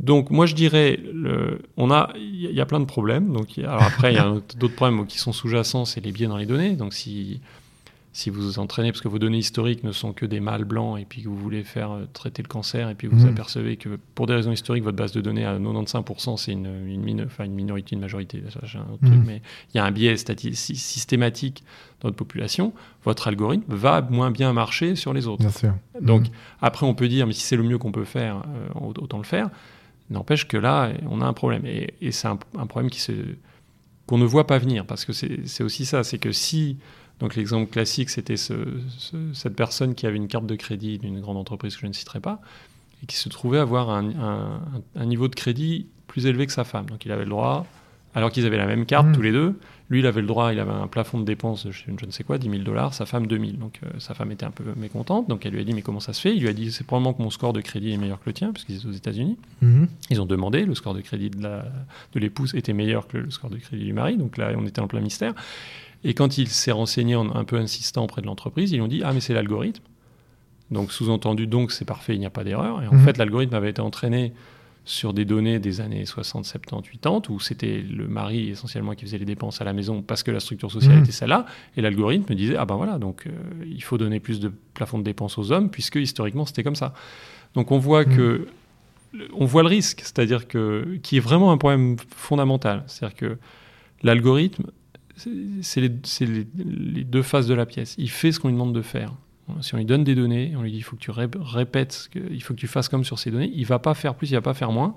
[0.00, 3.32] Donc moi je dirais, le, on a, il y a- plein de problèmes.
[3.32, 6.36] Donc alors après il y a d'autres problèmes qui sont sous-jacents, c'est les biais dans
[6.38, 6.72] les données.
[6.76, 7.40] Donc si
[8.12, 10.98] si vous vous entraînez, parce que vos données historiques ne sont que des mâles blancs,
[11.00, 13.28] et puis que vous voulez faire euh, traiter le cancer, et puis vous Mhm.
[13.28, 17.02] apercevez que pour des raisons historiques, votre base de données à 95%, c'est une, une,
[17.02, 20.16] mine- une minorité, une majorité, ça, un autre truc, mais il y a un biais
[20.16, 21.62] systématique
[22.00, 22.72] dans votre population,
[23.04, 25.42] votre algorithme va moins bien marcher sur les autres.
[25.42, 25.74] Bien sûr.
[26.00, 26.32] Donc Mhm.
[26.62, 28.42] après, on peut dire, mais si c'est le mieux qu'on peut faire,
[28.76, 29.50] euh, autant le faire.
[30.10, 31.64] N'empêche que là, on a un problème.
[31.66, 33.12] Et, et c'est un, un problème qui se,
[34.06, 34.84] qu'on ne voit pas venir.
[34.86, 36.76] Parce que c'est aussi ça, c'est que si,
[37.20, 41.20] donc l'exemple classique, c'était ce- ce- cette personne qui avait une carte de crédit d'une
[41.20, 42.40] grande entreprise que je ne citerai pas,
[43.02, 44.60] et qui se trouvait avoir un, un-
[44.96, 46.86] un niveau de crédit plus élevé que sa femme.
[46.86, 47.66] Donc il avait le droit,
[48.14, 49.14] alors qu'ils avaient la même carte Mhm.
[49.14, 49.58] tous les deux,
[49.90, 52.22] lui, il avait le droit, il avait un plafond de dépenses je je ne sais
[52.24, 53.50] quoi, 10 000 dollars, sa femme 2 000.
[53.52, 56.00] Donc euh, sa femme était un peu mécontente, donc elle lui a dit mais comment
[56.00, 56.34] ça se fait?
[56.34, 58.32] Il lui a dit c'est probablement que mon score de crédit est meilleur que le
[58.32, 59.36] tien, puisqu'ils étaient aux États-Unis.
[59.62, 59.88] Mhm.
[60.10, 61.64] Ils ont demandé, le score de crédit de la-
[62.14, 64.80] de l'épouse était meilleur que le score de crédit du mari, donc là on était
[64.80, 65.34] en plein mystère.
[66.04, 68.88] Et quand il s'est renseigné en un peu insistant auprès de l'entreprise, ils lui ont
[68.88, 69.82] dit ah mais c'est l'algorithme.
[70.70, 72.80] Donc sous-entendu donc c'est parfait, il n'y a pas d'erreur.
[72.82, 73.04] Et en Mhm.
[73.04, 74.32] fait l'algorithme avait été entraîné
[74.84, 79.18] sur des données des années 60, 70, 80, où c'était le mari essentiellement qui faisait
[79.18, 81.02] les dépenses à la maison parce que la structure sociale Mhm.
[81.02, 83.30] était celle-là, et l'algorithme disait ah ben voilà donc euh,
[83.66, 86.94] il faut donner plus de plafond de dépenses aux hommes puisque historiquement c'était comme ça.
[87.54, 88.16] Donc on voit Mhm.
[88.16, 88.48] que
[89.34, 93.38] on voit le risque, c'est-à-dire que qui est vraiment un problème fondamental, c'est-à-dire que
[94.02, 94.64] l'algorithme
[95.16, 95.30] c'est-
[95.62, 97.94] c'est les, c'est les- les deux faces de la pièce.
[97.98, 99.12] Il fait ce qu'on lui demande de faire.
[99.60, 102.10] Si on lui donne des données, on lui dit il faut que tu rép- répètes,
[102.30, 104.34] il faut que tu fasses comme sur ces données, il va pas faire plus, il
[104.34, 104.94] va pas faire moins.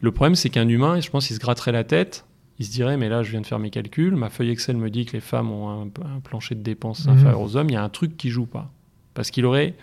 [0.00, 2.24] Le problème, c'est qu'un humain, je pense, il se gratterait la tête,
[2.58, 4.90] il se dirait mais là, je viens de faire mes calculs, ma feuille Excel me
[4.90, 7.12] dit que les femmes ont un, un plancher de dépenses Mhm.
[7.14, 8.72] inférieur aux hommes, il y a un truc qui joue pas.
[9.14, 9.74] Parce qu'il aurait,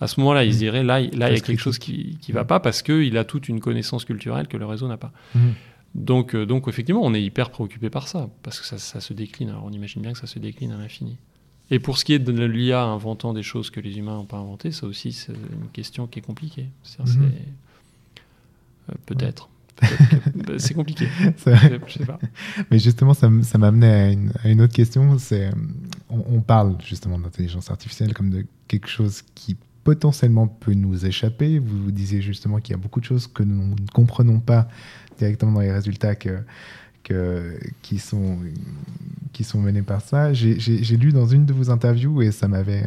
[0.00, 0.60] à ce moment-là, il se Mhm.
[0.60, 3.16] dirait là, il- là il y a quelque chose qui, qui va pas parce qu'il
[3.18, 5.12] a toute une connaissance culturelle que le réseau n'a pas.
[5.34, 5.54] Mhm.
[5.94, 9.12] Donc, euh, donc effectivement, on est hyper préoccupé par ça, parce que ça, ça se
[9.12, 9.50] décline.
[9.50, 11.18] Alors on imagine bien que ça se décline à l'infini.
[11.70, 14.36] Et pour ce qui est de l'IA inventant des choses que les humains n'ont pas
[14.38, 16.66] inventées, ça aussi, c'est une question qui est compliquée.
[16.82, 17.30] C'est-à-dire, Mhm.
[17.32, 19.48] c'est- euh, Peut-être.
[20.34, 21.08] Bah, c'est compliqué.
[21.36, 21.56] C'est.
[21.88, 22.18] Je sais pas.
[22.70, 25.18] Mais justement, ça, m'amenait à une, à une autre question.
[25.18, 25.50] C'est,
[26.10, 31.58] on, on parle justement d'intelligence artificielle comme de quelque chose qui potentiellement peut nous échapper.
[31.58, 34.68] Vous, vous disiez justement qu'il y a beaucoup de choses que nous ne comprenons pas
[35.18, 36.38] directement dans les résultats que,
[37.82, 38.38] qui, sont,
[39.32, 40.32] qui sont menés par ça.
[40.32, 42.84] J'ai, lu dans une de vos interviews, et ça m'avait,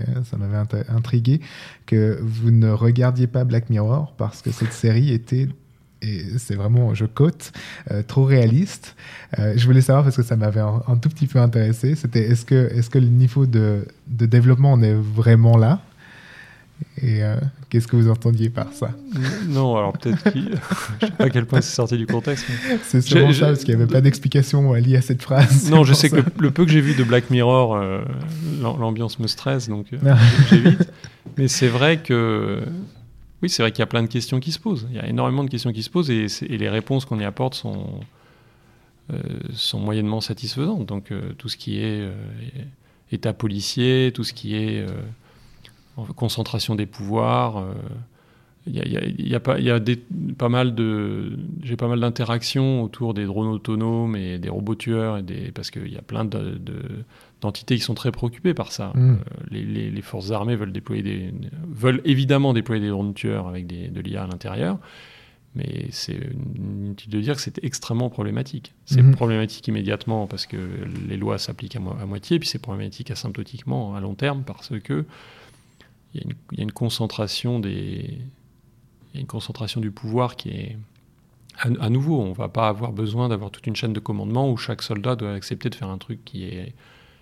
[0.90, 1.42] intrigué,
[1.86, 5.48] que vous ne regardiez pas Black Mirror parce que cette série était
[6.04, 7.52] et c'est vraiment, je cote,
[7.90, 8.96] euh, trop réaliste.
[9.40, 11.96] Euh, je voulais savoir parce que ça m'avait un, un tout petit peu intéressé.
[11.96, 15.82] C'était est-ce que, est-ce que le niveau de, de développement en est vraiment là?
[17.02, 17.36] Et euh,
[17.70, 18.92] qu'est-ce que vous entendiez par ça?
[19.48, 20.50] Non, alors peut-être qu'il.
[21.02, 22.46] je sais pas à quel point c'est sorti du contexte.
[22.50, 25.70] mais- C'est sûrement ça parce qu'il n'y avait pas d'explication liée à cette phrase.
[25.70, 28.02] Non, je sais que le, le peu que j'ai vu de Black Mirror, euh,
[28.62, 30.18] l'am- l'ambiance me stresse, donc euh, Ah.
[30.50, 30.92] j'évite.
[31.38, 32.64] Mais c'est vrai que.
[33.44, 34.88] Oui, c'est vrai qu'il y a plein de questions qui se posent.
[34.90, 37.54] Il y a énormément de questions qui se posent et, les réponses qu'on y apporte
[37.54, 38.00] sont,
[39.14, 39.18] euh,
[39.54, 40.88] sont moyennement satisfaisantes.
[40.88, 42.08] Donc tout ce qui est
[43.12, 44.84] état policier, tout ce qui est
[46.16, 47.58] concentration des pouvoirs.
[47.58, 47.74] euh,
[48.70, 49.96] il y a, y a- y a pas, il y a des,
[50.38, 55.18] pas mal de, j'ai pas mal d'interactions autour des drones autonomes et des robots tueurs
[55.20, 57.06] et des, parce qu'il y a plein de, de-
[57.40, 58.92] d'entités qui sont très préoccupées par ça.
[58.94, 59.12] Mm.
[59.12, 59.16] Euh,
[59.52, 61.34] les, les- les forces armées veulent déployer des,
[61.70, 64.80] veulent évidemment déployer des drones tueurs avec des, de l'IA à l'intérieur,
[65.56, 66.20] mais c'est
[66.58, 68.74] inutile de dire que c'est extrêmement problématique.
[68.86, 69.16] C'est Mhm.
[69.16, 70.58] problématique immédiatement parce que
[71.08, 74.74] les lois s'appliquent à, mo- à moitié, puis c'est problématique asymptotiquement à long terme parce
[74.84, 75.06] que
[76.52, 78.20] il y, a une- concentration des
[79.14, 80.78] une concentration du pouvoir qui est
[81.60, 84.58] à, à nouveau, on va pas avoir besoin d'avoir toute une chaîne de commandement où
[84.58, 86.74] chaque soldat doit accepter de faire un truc qui est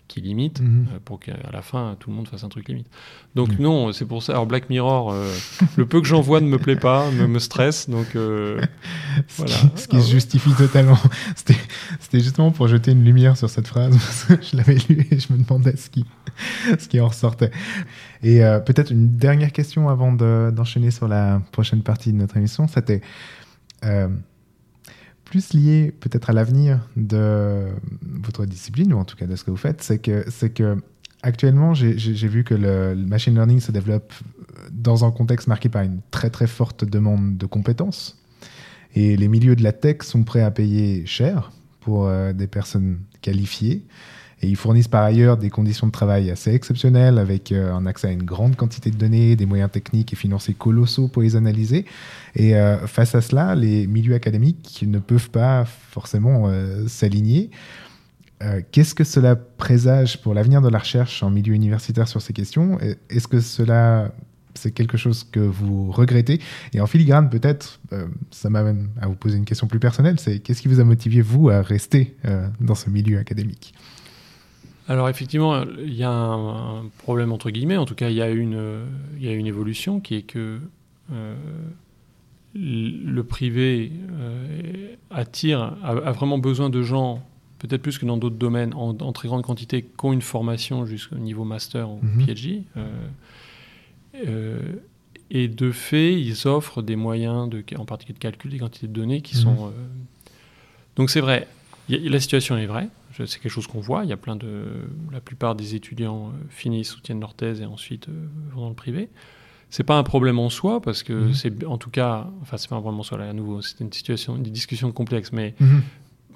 [0.07, 0.87] qui limite Mhm.
[0.93, 2.87] euh, pour qu'à la fin tout le monde fasse un truc limite.
[3.35, 3.57] Donc Mhm.
[3.61, 4.33] non, c'est pour ça.
[4.33, 5.33] Alors Black Mirror, euh,
[5.77, 7.89] le peu que j'en vois ne me plaît pas, me, me stresse.
[7.89, 8.61] Donc euh,
[9.27, 9.53] Ce Voilà.
[9.55, 10.97] qui, ce qui se justifie totalement.
[11.35, 15.19] C'était justement pour jeter une lumière sur cette phrase, parce que je l'avais lu et
[15.19, 16.05] je me demandais ce qui,
[16.77, 17.51] ce qui en ressortait.
[18.23, 22.67] Et peut-être une dernière question avant de- d'enchaîner sur la prochaine partie de notre émission,
[22.67, 23.01] c'était
[25.25, 27.65] plus lié peut-être à l'avenir de
[28.01, 30.77] votre discipline, ou en tout cas de ce que vous faites, c'est que, c'est que
[31.23, 34.13] actuellement, j'ai vu que le, machine learning se développe
[34.71, 38.21] dans un contexte marqué par une très très forte demande de compétences.
[38.93, 42.99] Et les milieux de la tech sont prêts à payer cher pour euh, des personnes
[43.21, 43.83] qualifiées.
[44.41, 48.07] Et ils fournissent par ailleurs des conditions de travail assez exceptionnelles avec euh, un accès
[48.07, 51.85] à une grande quantité de données, des moyens techniques et financiers colossaux pour les analyser.
[52.35, 57.49] Et euh, face à cela, les milieux académiques ne peuvent pas forcément euh, s'aligner.
[58.71, 62.77] Qu'est-ce que cela présage pour l'avenir de la recherche en milieu universitaire sur ces questions?
[63.09, 64.11] Est-ce que cela,
[64.53, 66.39] c'est quelque chose que vous regrettez?
[66.73, 67.79] Et en filigrane, peut-être,
[68.29, 71.21] ça m'amène à vous poser une question plus personnelle, c'est qu'est-ce qui vous a motivé,
[71.21, 72.17] vous, à rester
[72.59, 73.73] dans ce milieu académique?
[74.87, 77.77] Alors effectivement, il y a un, un problème entre guillemets.
[77.77, 78.83] En tout cas, il y a une,
[79.17, 80.59] il y a une évolution qui est que
[81.11, 81.35] euh,
[82.53, 87.21] le privé euh, attire, a, a vraiment besoin de gens,
[87.59, 90.85] peut-être plus que dans d'autres domaines, en, en très grande quantité, qui ont une formation
[90.85, 92.25] jusqu'au niveau master ou Mhm.
[92.25, 92.63] PhD.
[94.27, 94.59] euh,
[95.31, 98.93] et de fait, ils offrent des moyens, de, en particulier de calcul des quantités de
[98.93, 99.41] données qui Mhm.
[99.41, 99.73] sont.
[100.95, 101.47] Donc c'est vrai,
[101.89, 102.89] la situation est vraie.
[103.13, 104.03] C'est quelque chose qu'on voit.
[104.03, 104.65] Il y a plein de,
[105.11, 108.75] la plupart des étudiants euh, finissent, soutiennent leur thèse et ensuite euh, vont dans le
[108.75, 109.07] privé.
[109.69, 111.33] C'est pas un problème en soi parce que Mhm.
[111.33, 113.61] c'est, en tout cas, enfin c'est pas un problème en soi là à nouveau.
[113.61, 115.81] C'est une situation, une discussion complexe, mais Mhm.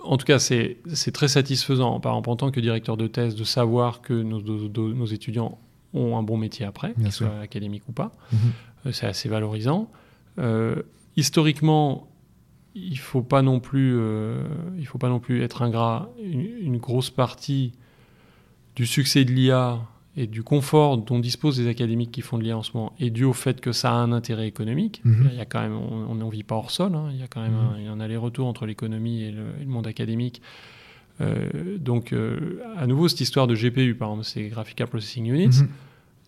[0.03, 3.35] en tout cas c'est, c'est très satisfaisant, par exemple en tant que directeur de thèse,
[3.35, 5.57] de savoir que nos, nos- nos étudiants
[5.93, 8.11] ont un bon métier après, qu'ils soient académiques ou pas.
[8.31, 8.39] Mhm.
[8.87, 9.89] Euh, c'est assez valorisant.
[10.37, 10.75] Euh,
[11.17, 12.08] historiquement,
[12.75, 14.43] il faut pas non plus, euh,
[14.77, 16.09] il faut pas non plus être ingrat.
[16.23, 17.73] Une, une grosse partie
[18.75, 19.79] du succès de l'IA
[20.17, 23.09] et du confort dont disposent les académiques qui font de l'IA en ce moment est
[23.09, 25.01] dû au fait que ça a un intérêt économique.
[25.03, 25.29] Mhm.
[25.31, 26.93] Il y a quand même, on n'en vit pas hors sol.
[26.95, 27.09] hein.
[27.11, 27.87] Il y a quand même Mhm.
[27.91, 30.41] un, aller-retour entre l'économie et le, et le monde académique.
[31.21, 35.61] Euh, donc, euh, à nouveau, cette histoire de GPU, par exemple, c'est Graphical Processing Units
[35.63, 35.67] Mhm.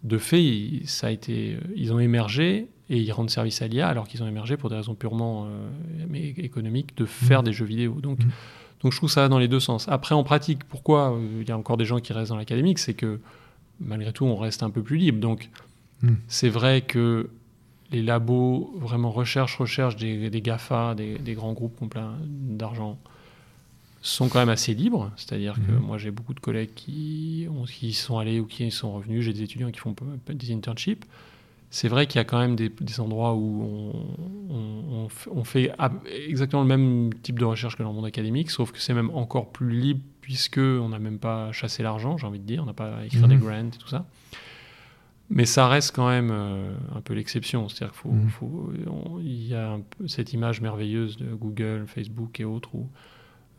[0.04, 3.88] de fait, il- ça a été, ils ont émergé et ils rendent service à l'IA
[3.88, 7.46] alors qu'ils ont émergé pour des raisons purement euh, économiques de faire Mhm.
[7.46, 7.94] des jeux vidéo.
[8.02, 8.32] Donc, Mhm.
[8.84, 9.88] donc je trouve ça va dans les deux sens.
[9.88, 12.78] Après, en pratique, pourquoi euh, il y a encore des gens qui restent dans l'académique
[12.80, 13.20] C'est que
[13.80, 15.20] malgré tout, on reste un peu plus libre.
[15.20, 15.50] Donc,
[16.04, 16.18] Mhm.
[16.28, 17.30] c'est vrai que
[17.92, 22.14] les labos, vraiment recherche, recherche des, des GAFA, des, des grands groupes qui ont plein
[22.28, 22.98] d'argent,
[24.02, 25.12] sont quand même assez libres.
[25.16, 28.92] C'est-à-dire que moi, j'ai beaucoup de collègues qui, ont, qui sont allés ou qui sont
[28.94, 29.24] revenus.
[29.24, 29.94] J'ai des étudiants qui font
[30.28, 31.06] des internships.
[31.74, 33.94] C'est vrai qu'il y a quand même des, des endroits où
[34.50, 35.72] on, fait
[36.28, 39.10] exactement le même type de recherche que dans le monde académique, sauf que c'est même
[39.12, 42.66] encore plus libre puisque on n'a même pas chassé l'argent, j'ai envie de dire, on
[42.66, 43.30] n'a pas à écrire Mhm.
[43.30, 44.06] des grants et tout ça.
[45.30, 47.70] Mais ça reste quand même euh, un peu l'exception.
[47.70, 48.30] C'est-à-dire qu'il Mhm.
[48.30, 52.90] faut- on- il y a un cette image merveilleuse de Google, Facebook et autres où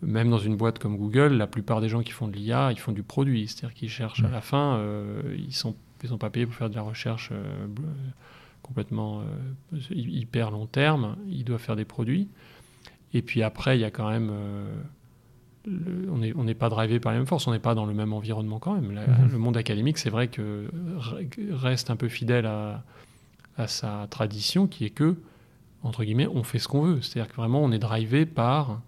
[0.02, 2.78] même dans une boîte comme Google, la plupart des gens qui font de l'IA, ils
[2.78, 3.46] font du produit.
[3.48, 4.32] C'est-à-dire qu'ils cherchent à Mhm.
[4.32, 7.66] la fin, euh, ils sont ils sont pas payés pour faire de la recherche euh,
[7.66, 7.82] bl-
[8.62, 11.16] complètement euh, hy- hyper long terme.
[11.28, 12.28] Ils doivent faire des produits.
[13.14, 14.74] Et puis après, il y a quand même euh,
[15.66, 17.86] le- on n'est on n'est pas drivé par les mêmes forces, on n'est pas dans
[17.86, 18.92] le même environnement quand même.
[18.92, 19.32] La- Mhm.
[19.32, 22.82] Le monde académique, c'est vrai que re- reste un peu fidèle à,
[23.56, 25.16] à sa tradition, qui est que,
[25.82, 27.00] entre guillemets, on fait ce qu'on veut.
[27.02, 28.80] C'est-à-dire que vraiment, on est drivé par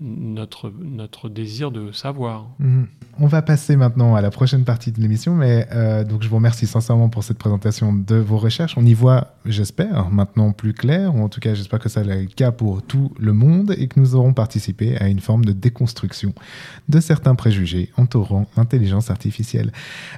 [0.00, 2.46] notre, notre désir de savoir.
[2.58, 2.86] Mhm.
[3.18, 6.36] On va passer maintenant à la prochaine partie de l'émission, mais euh, donc je vous
[6.36, 8.78] remercie sincèrement pour cette présentation de vos recherches.
[8.78, 12.14] On y voit, j'espère, maintenant plus clair, ou en tout cas j'espère que ça sera
[12.14, 15.52] le cas pour tout le monde et que nous aurons participé à une forme de
[15.52, 16.32] déconstruction
[16.88, 19.70] de certains préjugés entourant l'intelligence artificielle.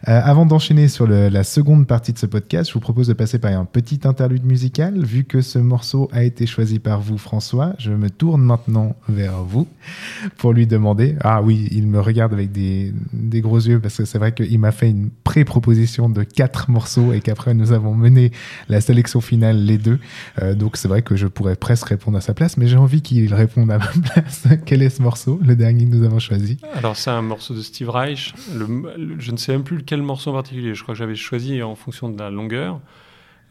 [0.06, 3.40] Euh, avant d'enchaîner sur la seconde partie de ce podcast, je vous propose de passer
[3.40, 5.02] par un petit interlude musical.
[5.02, 9.42] Vu que ce morceau a été choisi par vous, François, je me tourne maintenant vers
[9.42, 9.66] vous
[10.38, 11.16] pour lui demander.
[11.20, 14.58] Ah oui, il me regarde avec des, des gros yeux parce que c'est vrai qu'il
[14.58, 18.32] m'a fait une pré-proposition de quatre morceaux et qu'après nous avons mené
[18.68, 19.98] la sélection finale les deux.
[20.40, 23.02] Euh, donc c'est vrai que je pourrais presque répondre à sa place, mais j'ai envie
[23.02, 24.46] qu'il réponde à ma place.
[24.66, 27.62] Quel est ce morceau, le dernier que nous avons choisi Alors, c'est un morceau de
[27.62, 28.34] Steve Reich.
[28.52, 30.74] Je ne sais même plus lequel morceau en particulier.
[30.74, 32.80] Je crois que j'avais choisi en fonction de la longueur.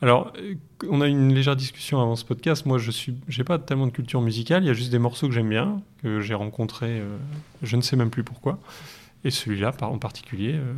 [0.01, 0.55] Alors, euh,
[0.89, 2.65] on a eu une légère discussion avant ce podcast.
[2.65, 4.63] Moi, je suis, j'ai pas tellement de culture musicale.
[4.63, 6.99] Il y a juste des morceaux que j'aime bien, que j'ai rencontrés.
[6.99, 7.17] euh,
[7.61, 8.59] je ne sais même plus pourquoi.
[9.23, 10.73] Et celui-là, en particulier, euh,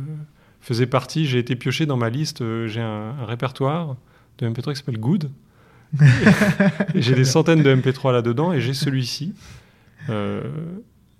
[0.60, 1.26] faisait partie.
[1.26, 2.42] J'ai été pioché dans ma liste.
[2.42, 3.96] euh, j'ai un, un répertoire
[4.38, 5.30] de MP3 qui s'appelle Good.
[6.96, 9.32] J'ai des centaines de MP3 là-dedans, et j'ai celui-ci.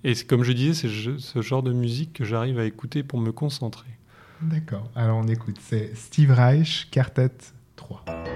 [0.02, 3.30] Et comme je disais, c'est ce genre de musique que j'arrive à écouter pour me
[3.30, 3.86] concentrer.
[4.42, 4.90] D'accord.
[4.96, 5.58] Alors on écoute.
[5.60, 7.30] C'est Steve Reich, Quartet
[7.76, 8.33] 3.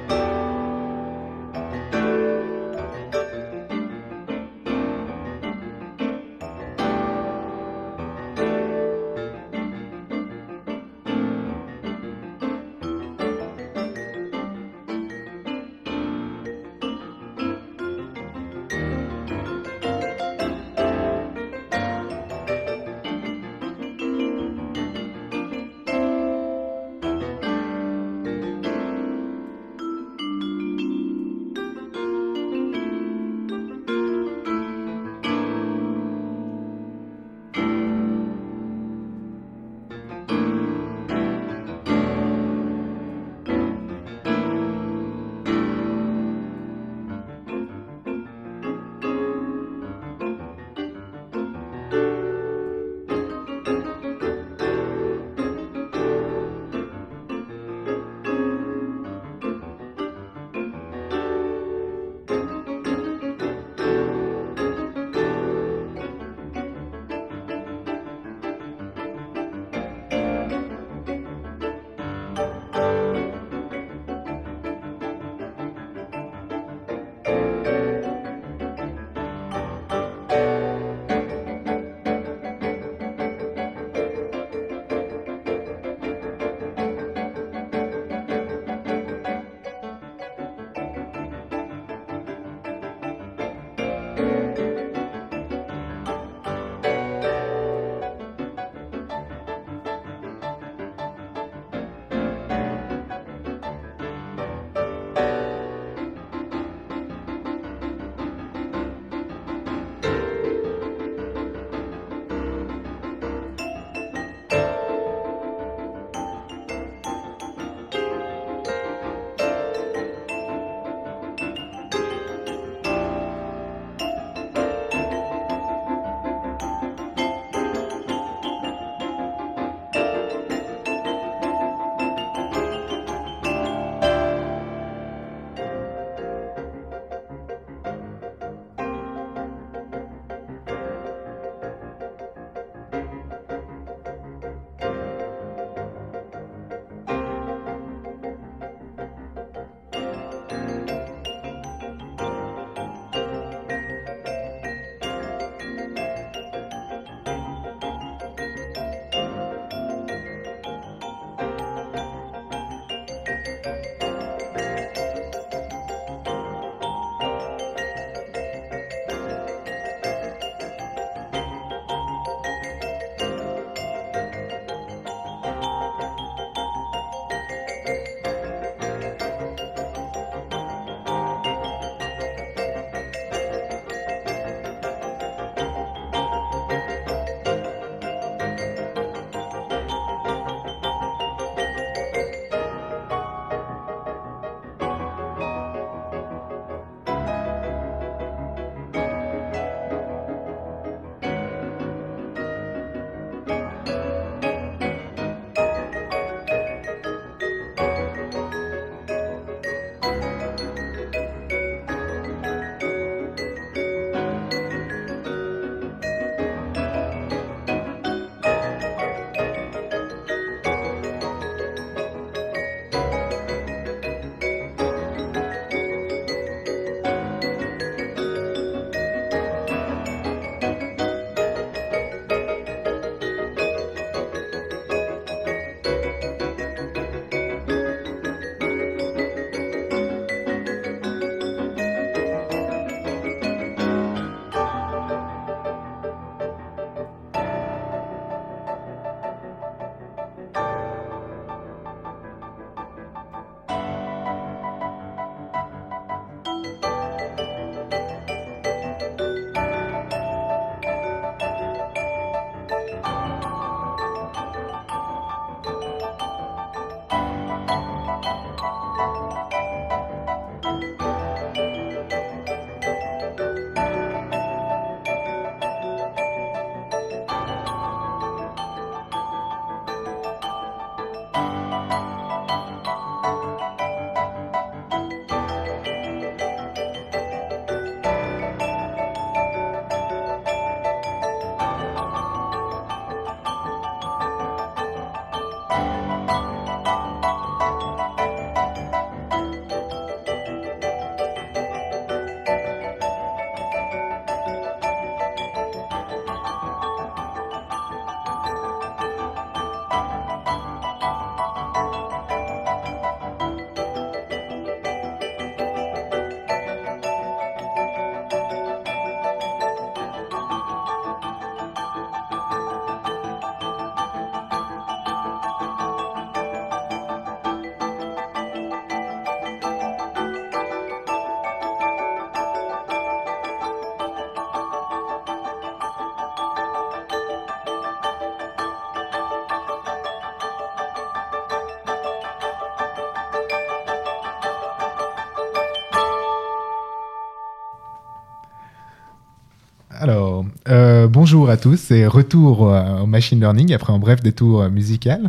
[350.00, 354.62] Alors, euh, bonjour à tous et retour euh, au machine learning après un bref détour
[354.62, 355.28] euh, musical.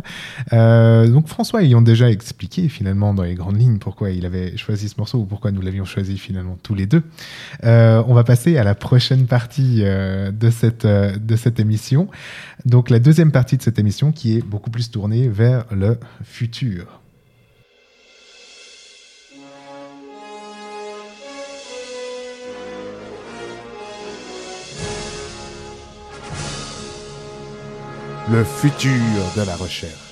[0.52, 4.94] Donc François ayant déjà expliqué finalement dans les grandes lignes pourquoi il avait choisi ce
[4.96, 7.02] morceau ou pourquoi nous l'avions choisi finalement tous les deux,
[7.64, 12.08] on va passer à la prochaine partie de cette émission.
[12.64, 17.00] Donc la deuxième partie de cette émission qui est beaucoup plus tournée vers le futur.
[28.30, 28.92] Le futur
[29.36, 30.09] de la recherche.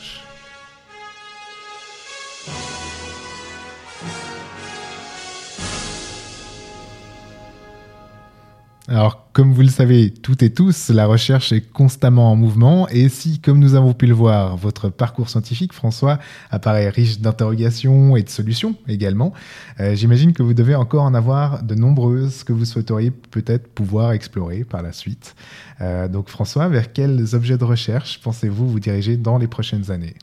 [8.91, 13.11] Alors, comme vous le savez toutes et tous, la recherche est constamment en mouvement et
[13.11, 16.18] si, comme nous avons pu le voir, votre parcours scientifique, François,
[16.51, 19.34] apparaît riche d'interrogations et de solutions également,
[19.78, 24.12] euh, j'imagine que vous devez encore en avoir de nombreuses que vous souhaiteriez peut-être pouvoir
[24.12, 25.36] explorer par la suite.
[25.82, 30.14] Euh, donc, François, vers quels objets de recherche pensez-vous vous diriger dans les prochaines années?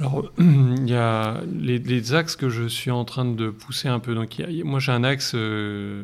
[0.00, 3.98] Alors, il y a les, les axes que je suis en train de pousser un
[4.00, 4.14] peu.
[4.14, 6.02] Donc, a- moi, j'ai un axe euh,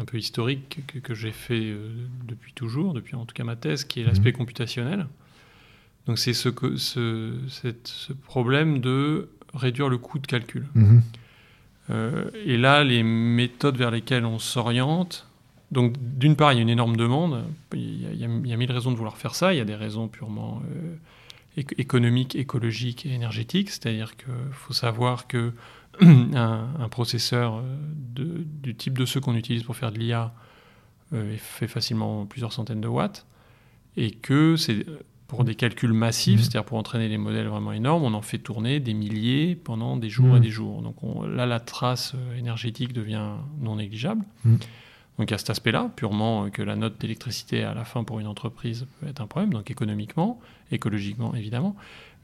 [0.00, 1.88] un peu historique que, que j'ai fait euh,
[2.26, 5.06] depuis toujours, depuis en tout cas ma thèse, qui est l'aspect computationnel.
[6.06, 6.48] Donc, c'est ce,
[8.24, 10.66] problème de réduire le coût de calcul.
[10.74, 11.02] Mhm.
[11.90, 15.28] Euh, et là, les méthodes vers lesquelles on s'oriente.
[15.70, 17.44] Donc, d'une part, il y a une énorme demande.
[17.72, 19.54] Il y, a, il y a- il y a mille raisons de vouloir faire ça.
[19.54, 20.62] Il y a des raisons purement
[21.56, 23.70] éco- économiques, écologiques et énergétiques.
[23.70, 25.52] C'est-à-dire qu'il faut savoir que
[26.00, 27.62] un, un processeur euh,
[28.14, 30.34] de- du type de ceux qu'on utilise pour faire de l'IA
[31.12, 33.26] euh, fait facilement plusieurs centaines de watts.
[33.96, 34.98] Et que c'est euh,
[35.28, 36.42] pour des calculs massifs, Mhm.
[36.42, 40.08] c'est-à-dire pour entraîner des modèles vraiment énormes, on en fait tourner des milliers pendant des
[40.08, 40.82] jours et des jours.
[40.82, 43.30] Donc on- là, la trace énergétique devient
[43.60, 44.22] non négligeable.
[44.44, 44.58] Mhm.
[45.18, 48.04] Donc il y a cet aspect-là, purement euh, que la note d'électricité à la fin
[48.04, 50.40] pour une entreprise peut être un problème, donc économiquement,
[50.70, 51.74] écologiquement évidemment.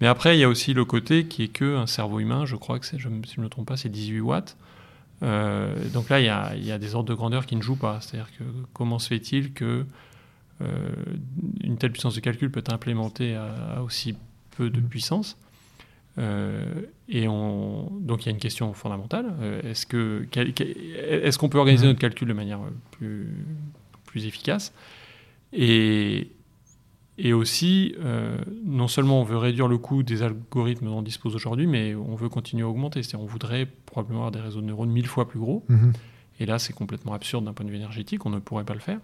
[0.01, 2.57] Mais après, il y a aussi le côté qui est que un cerveau humain, je
[2.57, 4.57] crois que c'est, je, si je ne me trompe pas, c'est 18 watts.
[5.23, 7.63] Euh, donc là, il y, a, il y a des ordres de grandeur qui ne
[7.63, 8.01] jouent pas.
[8.01, 9.87] C'est-à-dire que comment se fait-il que
[10.61, 10.67] euh,
[11.63, 14.17] une telle puissance de calcul peut être implémentée à, à aussi
[14.57, 14.89] peu de Mhm.
[14.89, 15.37] puissance?
[16.19, 19.27] Et on, donc il y a une question fondamentale.
[19.41, 20.27] Euh, est-ce que
[21.39, 21.91] qu'on peut organiser Mhm.
[21.91, 23.29] notre calcul de manière euh, plus,
[24.07, 24.73] plus efficace?
[25.53, 26.31] Et,
[27.19, 31.35] et aussi, euh, non seulement on veut réduire le coût des algorithmes dont on dispose
[31.35, 33.03] aujourd'hui, mais on veut continuer à augmenter.
[33.03, 35.65] C'est-à-dire on voudrait probablement avoir des réseaux de neurones mille fois plus gros.
[35.69, 35.93] Mhm.
[36.41, 38.81] Et là, c'est complètement absurde d'un point de vue énergétique, on ne pourrait pas le
[38.81, 38.99] faire.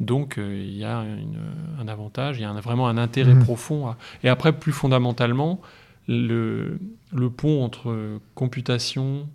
[0.00, 1.40] Donc, euh, il y a une-
[1.80, 3.42] un avantage, il y a un- vraiment un intérêt Mhm.
[3.42, 3.88] profond.
[3.88, 5.60] à- Et après, plus fondamentalement,
[6.08, 6.78] le,
[7.12, 9.28] le pont entre computation,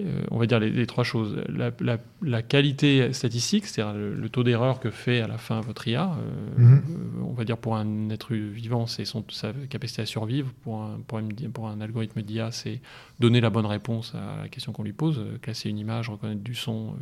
[0.00, 1.36] euh, on va dire les, les trois choses.
[1.48, 5.60] La, la- la qualité statistique, c'est-à-dire le, le taux d'erreur que fait à la fin
[5.60, 6.82] votre IA, euh, Mhm.
[6.88, 10.50] euh, on va dire pour un être vivant, c'est son- sa capacité à survivre.
[10.62, 12.80] Pour un, pour un, pour un algorithme d'IA, c'est
[13.20, 16.54] donner la bonne réponse à la question qu'on lui pose, classer une image, reconnaître du
[16.54, 16.94] son,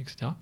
[0.00, 0.32] etc.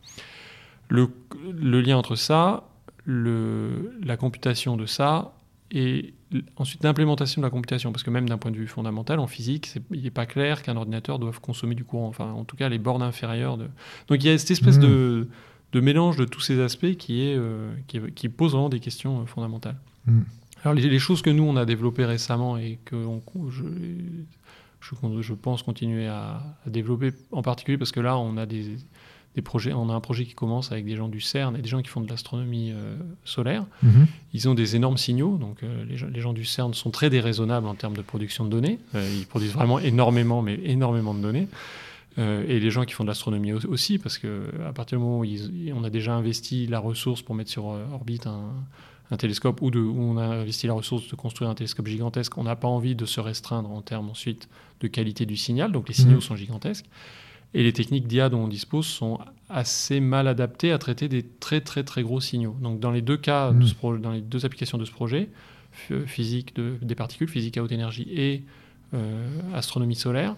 [0.88, 1.08] Le,
[1.52, 2.68] le lien entre ça,
[3.04, 5.32] le, la computation de ça,
[5.70, 6.14] et
[6.56, 9.66] ensuite l'implémentation de la computation, parce que même d'un point de vue fondamental, en physique,
[9.66, 12.68] c'est- il n'est pas clair qu'un ordinateur doive consommer du courant, enfin en tout cas
[12.68, 13.56] les bornes inférieures.
[13.56, 13.64] De...
[14.08, 14.82] Donc il y a cette espèce Mhm.
[14.82, 15.28] de,
[15.72, 18.80] de mélange de tous ces aspects qui, est, euh, qui, est- qui pose vraiment des
[18.80, 19.76] questions euh, fondamentales.
[20.06, 20.24] Mhm.
[20.62, 23.64] Alors les, les choses que nous, on a développées récemment et que on- je,
[24.80, 28.76] je, je pense continuer à, à développer, en particulier parce que là, on a des,
[29.37, 31.68] des projets, on a un projet qui commence avec des gens du CERN et des
[31.68, 33.64] gens qui font de l'astronomie euh, solaire.
[33.82, 34.07] Mhm.
[34.32, 37.11] Ils ont des énormes signaux, donc euh, les, gens, les gens du CERN sont très
[37.11, 38.78] déraisonnables en termes de production de données.
[38.95, 41.49] Euh, ils produisent vraiment énormément, mais énormément de données.
[42.18, 45.18] Et les gens qui font de l'astronomie au- aussi, parce que à partir du moment
[45.18, 48.53] où ils- on a déjà investi la ressource pour mettre sur orbite un,
[49.11, 52.39] un télescope, ou, de, où on a investi la ressource de construire un télescope gigantesque,
[52.39, 54.49] on n'a pas envie de se restreindre en termes ensuite
[54.80, 56.20] de qualité du signal, donc les signaux Mhm.
[56.22, 56.87] sont gigantesques.
[57.55, 59.18] Et les techniques d'IA dont on dispose sont
[59.49, 62.57] assez mal adaptées à traiter des très très très gros signaux.
[62.61, 65.28] Donc dans les deux cas, de ce pro- dans les deux applications de ce projet,
[66.07, 68.42] physique de- des particules, physique à haute énergie et
[68.94, 70.34] euh, astronomie solaire,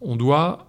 [0.00, 0.68] on doit,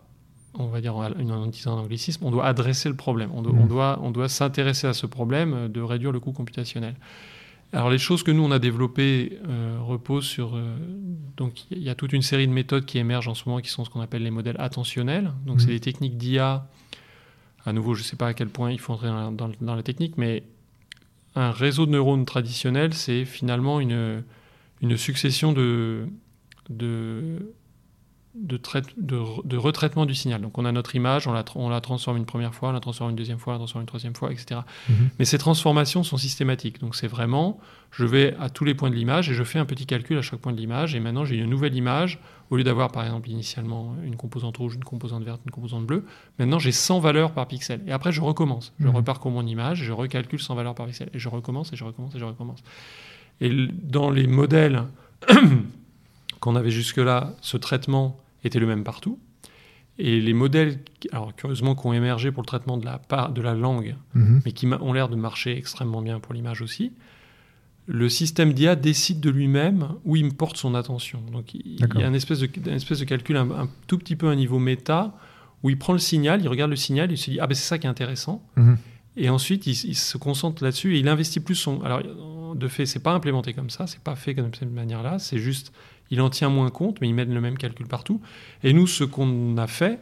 [0.54, 3.30] on va dire en, en utilisant un anglicisme, on doit adresser le problème.
[3.34, 3.62] On, doit- Mhm.
[3.62, 6.96] on doit, on doit s'intéresser à ce problème de réduire le coût computationnel.
[7.76, 10.78] Alors les choses que nous on a développées euh, reposent sur euh,
[11.36, 13.70] donc il y a toute une série de méthodes qui émergent en ce moment qui
[13.70, 15.34] sont ce qu'on appelle les modèles attentionnels.
[15.46, 15.74] Donc c'est Mhm.
[15.74, 16.68] des techniques d'IA.
[17.66, 19.52] À nouveau, je ne sais pas à quel point il faut entrer dans la, dans,
[19.60, 20.44] dans la technique, mais
[21.36, 24.24] un réseau de neurones traditionnel, c'est finalement une,
[24.82, 26.08] une succession de,
[26.70, 27.54] de,
[28.36, 30.42] de, traite- de, de retraitement du signal.
[30.42, 32.72] Donc on a notre image, on la, tra- on la transforme une première fois, on
[32.74, 34.62] la transforme une deuxième fois, on la transforme une troisième fois, etc.
[34.90, 35.10] Mhm.
[35.20, 36.80] Mais ces transformations sont systématiques.
[36.82, 37.60] Donc c'est vraiment,
[37.92, 40.22] je vais à tous les points de l'image et je fais un petit calcul à
[40.22, 40.96] chaque point de l'image.
[40.96, 42.20] Et maintenant j'ai une nouvelle image.
[42.52, 46.06] Au lieu d'avoir par exemple initialement une composante rouge, une composante verte, une composante bleue,
[46.38, 47.82] maintenant j'ai 100 valeurs par pixel.
[47.88, 48.74] Et après je recommence.
[48.80, 48.96] Je Mhm.
[48.98, 51.10] reparcours mon image, je recalcule 100 valeurs par pixel.
[51.14, 52.60] Et je recommence et je recommence et je recommence.
[53.42, 53.50] Et
[53.84, 54.84] dans les modèles
[56.40, 59.20] qu'on avait jusque-là, ce traitement était le même partout.
[59.98, 60.80] Et les modèles,
[61.14, 64.42] alors curieusement, qui ont émergé pour le traitement de la, de la langue, Mhm.
[64.46, 66.92] mais qui ont l'air de marcher extrêmement bien pour l'image aussi,
[67.88, 71.22] le système d'IA décide de lui-même où il me porte son attention.
[71.32, 74.16] Donc il y a une espèce de, une espèce de calcul un, un tout petit
[74.16, 75.16] peu à un niveau méta,
[75.64, 77.68] où il prend le signal, il regarde le signal, il se dit, ah ben c'est
[77.68, 78.44] ça qui est intéressant.
[78.58, 78.78] Mhm.
[79.18, 81.82] Et ensuite, il, il se concentre là-dessus et il investit plus son.
[81.84, 82.02] Alors,
[82.56, 85.20] de fait, c'est pas implémenté comme ça, c'est pas fait comme de cette manière-là.
[85.20, 85.72] C'est juste,
[86.12, 88.22] il en tient moins compte, mais il mène le même calcul partout.
[88.64, 90.00] Et nous, ce qu'on a fait,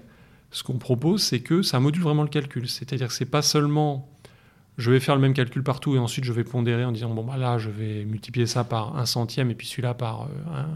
[0.52, 2.68] ce qu'on propose, c'est que ça module vraiment le calcul.
[2.68, 4.08] C'est-à-dire que c'est pas seulement,
[4.78, 7.24] je vais faire le même calcul partout et ensuite je vais pondérer en disant bon
[7.24, 10.26] bah là, je vais multiplier ça par un centième et puis celui-là par euh,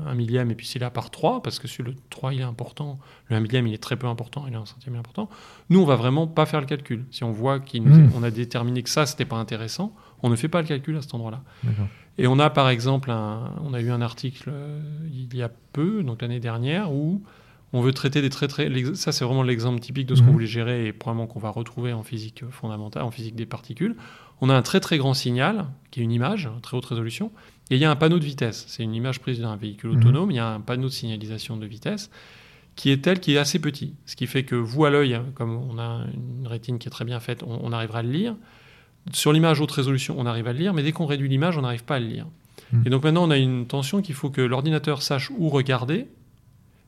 [0.05, 2.43] un, un millième et puis celui-là par 3 parce que celui le 3 il est
[2.43, 2.99] important,
[3.29, 5.29] le 1 millième il est très peu important et le 1 centième il est important.
[5.69, 7.05] Nous, on va vraiment pas faire le calcul.
[7.11, 8.23] Si on voit qu'on Mmh.
[8.23, 11.13] a déterminé que ça, c'était pas intéressant, on ne fait pas le calcul à cet
[11.13, 11.43] endroit-là.
[12.17, 14.79] Et on a par exemple, un- on a eu un article euh,
[15.11, 17.21] il y a peu, donc l'année dernière, où
[17.73, 18.71] on veut traiter des très très.
[18.95, 20.33] Ça, c'est vraiment l'exemple typique de ce qu'on Mhm.
[20.33, 23.95] voulait gérer et probablement qu'on va retrouver en physique fondamentale, en physique des particules.
[24.41, 27.31] On a un très très grand signal, qui est une image, très haute résolution,
[27.69, 28.65] et il y a un panneau de vitesse.
[28.67, 29.97] C'est une image prise d'un véhicule Mhm.
[29.97, 32.09] autonome, il y a un panneau de signalisation de vitesse
[32.75, 33.95] qui est tel, qui est assez petit.
[34.05, 37.05] Ce qui fait que vous, à l'œil, comme on a une rétine qui est très
[37.05, 38.35] bien faite, on, on arrivera à le lire.
[39.13, 41.61] Sur l'image haute résolution, on arrive à le lire, mais dès qu'on réduit l'image, on
[41.61, 42.27] n'arrive pas à le lire.
[42.73, 42.83] Mhm.
[42.85, 46.07] Et donc maintenant, on a une tension qu'il faut que l'ordinateur sache où regarder,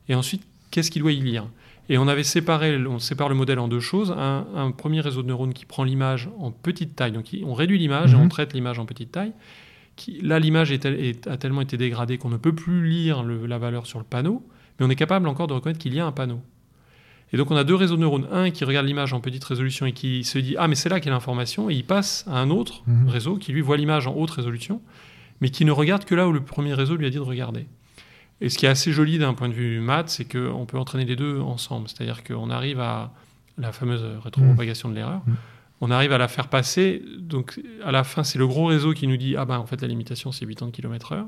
[0.08, 1.46] et ensuite, qu'est-ce qu'il doit y lire.
[1.88, 4.12] Et on avait séparé, on sépare le modèle en deux choses.
[4.16, 7.10] Un, un premier réseau de neurones qui prend l'image en petite taille.
[7.10, 9.32] Donc on réduit l'image et on traite l'image en petite taille.
[9.96, 13.86] Qui, là, l'image a tellement été dégradée qu'on ne peut plus lire le- la valeur
[13.86, 14.46] sur le panneau,
[14.78, 16.40] mais on est capable encore de reconnaître qu'il y a un panneau.
[17.32, 18.26] Et donc on a deux réseaux de neurones.
[18.32, 20.98] Un qui regarde l'image en petite résolution et qui se dit Ah, mais c'est là
[21.00, 23.08] qu'est l'information, et il passe à un autre Mhm.
[23.08, 24.80] réseau qui lui voit l'image en haute résolution,
[25.40, 27.66] mais qui ne regarde que là où le premier réseau lui a dit de regarder.
[28.40, 31.04] Et ce qui est assez joli d'un point de vue maths, c'est qu'on peut entraîner
[31.04, 31.88] les deux ensemble.
[31.88, 33.12] C'est-à-dire qu'on arrive à
[33.58, 35.20] la fameuse rétropropagation de l'erreur.
[35.26, 35.36] Mhm.
[35.82, 37.02] On arrive à la faire passer.
[37.18, 39.80] Donc, à la fin, c'est le gros réseau qui nous dit Ah ben, en fait,
[39.82, 41.26] la limitation, c'est 80 km/h.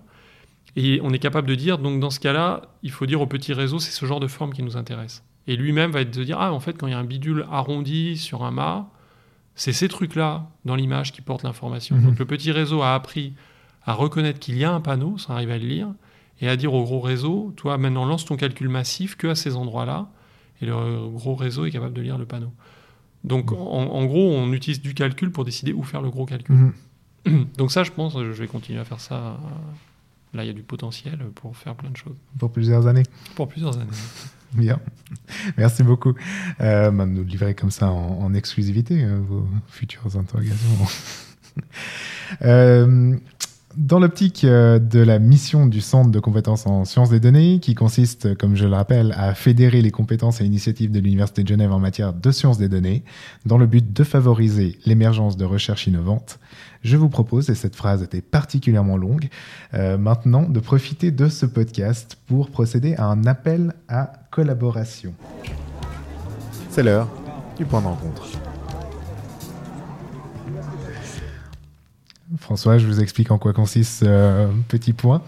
[0.76, 3.52] Et on est capable de dire Donc, dans ce cas-là, il faut dire au petit
[3.52, 5.22] réseau C'est ce genre de forme qui nous intéresse.
[5.46, 7.46] Et lui-même va être de dire Ah, en fait, quand il y a un bidule
[7.50, 8.88] arrondi sur un mât,
[9.54, 11.96] c'est ces trucs-là dans l'image qui portent l'information.
[11.96, 12.04] Mhm.
[12.04, 13.34] Donc, le petit réseau a appris
[13.84, 15.88] à reconnaître qu'il y a un panneau, sans arriver à le lire
[16.40, 19.54] et à dire au gros réseau, toi maintenant lance ton calcul massif que à ces
[19.56, 20.08] endroits-là,
[20.60, 22.52] et le gros réseau est capable de lire le panneau.
[23.24, 26.54] Donc en, en gros, on utilise du calcul pour décider où faire le gros calcul.
[26.54, 27.46] Mhm.
[27.58, 29.38] Donc ça, je pense, je vais continuer à faire ça.
[30.34, 32.16] Là, il y a du potentiel pour faire plein de choses.
[32.38, 33.02] Pour plusieurs années.
[33.34, 33.90] Pour plusieurs années.
[34.54, 34.80] Bien.
[35.56, 36.14] Merci beaucoup.
[36.60, 40.86] Euh, bah, nous livrer comme ça en, exclusivité euh, vos futures interrogations.
[42.40, 43.14] Euh,
[43.76, 47.74] dans l'optique euh, de la mission du Centre de compétences en sciences des données, qui
[47.74, 51.72] consiste, comme je le rappelle, à fédérer les compétences et initiatives de l'Université de Genève
[51.72, 53.04] en matière de sciences des données,
[53.46, 56.38] dans le but de favoriser l'émergence de recherches innovantes,
[56.82, 59.28] je vous propose, et cette phrase était particulièrement longue,
[59.74, 65.14] euh, maintenant de profiter de ce podcast pour procéder à un appel à collaboration.
[66.70, 67.08] C'est l'heure
[67.56, 68.26] du point de rencontre.
[72.38, 75.22] François, je vous explique en quoi consiste ce euh, petit point.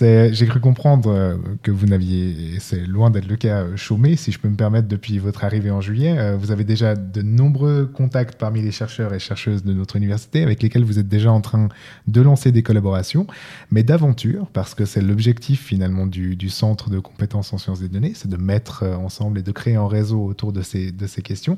[0.00, 4.32] J'ai cru comprendre euh, que vous n'aviez, c'est loin d'être le cas, euh, chômé, si
[4.32, 6.36] je peux me permettre, depuis votre arrivée en juillet.
[6.36, 10.62] Vous avez déjà de nombreux contacts parmi les chercheurs et chercheuses de notre université avec
[10.62, 11.68] lesquels vous êtes déjà en train
[12.08, 13.26] de lancer des collaborations,
[13.70, 18.12] mais d'aventure, parce que c'est l'objectif finalement du, Centre de compétences en sciences des données,
[18.14, 21.56] c'est de mettre ensemble et de créer un réseau autour de ces questions.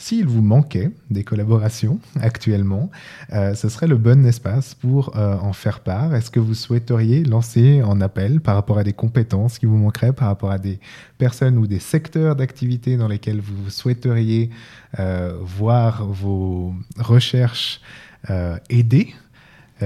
[0.00, 2.90] S'il vous manquait des collaborations actuellement,
[3.34, 6.14] euh, ce serait le bon espace pour euh, en faire part.
[6.14, 10.14] Est-ce que vous souhaiteriez lancer un appel par rapport à des compétences qui vous manqueraient,
[10.14, 10.80] par rapport à des
[11.18, 14.48] personnes ou des secteurs d'activité dans lesquels vous souhaiteriez
[14.98, 17.82] euh, voir vos recherches
[18.30, 18.56] Euh,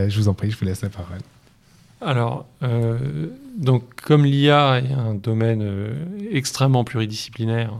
[0.09, 1.23] Je vous en prie, je vous laisse la parole.
[2.01, 2.47] Alors,
[3.59, 5.65] donc, comme l'IA est un domaine
[6.31, 7.73] extrêmement pluridisciplinaire,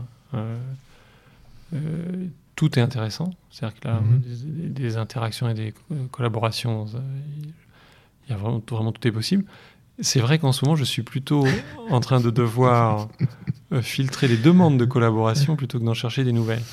[1.73, 3.31] euh, tout est intéressant.
[3.51, 4.21] C'est-à-dire que là, Mhm.
[4.21, 6.99] des, des interactions et des euh, collaborations, ça,
[8.27, 9.45] il y a vraiment, tout- vraiment tout est possible.
[9.99, 11.45] C'est vrai qu'en ce moment, je suis plutôt
[11.89, 13.07] en train de devoir
[13.71, 16.63] euh, filtrer les demandes de collaboration plutôt que d'en chercher des nouvelles.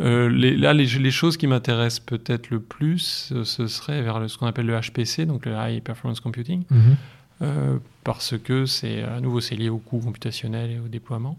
[0.00, 4.18] Euh, les, là, les, les, choses qui m'intéressent peut-être le plus, euh, ce serait vers
[4.18, 6.96] le, ce qu'on appelle le HPC, donc le High Performance Computing, Mhm.
[7.42, 11.38] euh, parce que c'est à nouveau c'est lié au coût computationnel et au déploiement.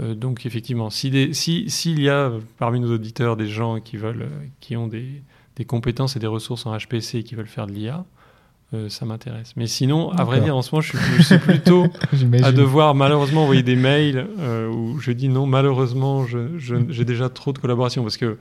[0.00, 3.96] Euh, donc effectivement, si des- si- s'il y a parmi nos auditeurs des gens qui
[3.96, 5.22] veulent, euh, qui ont des,
[5.56, 8.04] des compétences et des ressources en HPC et qui veulent faire de l'IA,
[8.72, 9.52] euh, ça m'intéresse.
[9.56, 11.86] Mais sinon, à vrai dire, en ce moment, je suis, je suis plutôt
[12.44, 17.52] à devoir malheureusement envoyer des mails euh, où je dis non, malheureusement, j'ai déjà trop
[17.52, 18.38] de collaboration parce que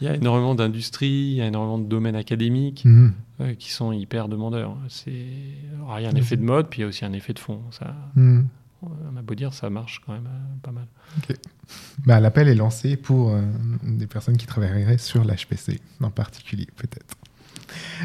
[0.00, 3.12] il y a énormément d'industries, il y a énormément de domaines académiques Mhm.
[3.40, 4.76] euh, qui sont hyper demandeurs.
[5.86, 7.32] Alors, il y a un effet de mode, puis il y a aussi un effet
[7.32, 7.60] de fond.
[7.70, 8.46] Ça, Mhm.
[8.82, 10.86] On a beau dire, ça marche quand même euh, pas mal.
[12.04, 13.42] Bah, L'appel est lancé pour euh,
[13.82, 17.16] des personnes qui travailleraient sur l'HPC en particulier, peut-être.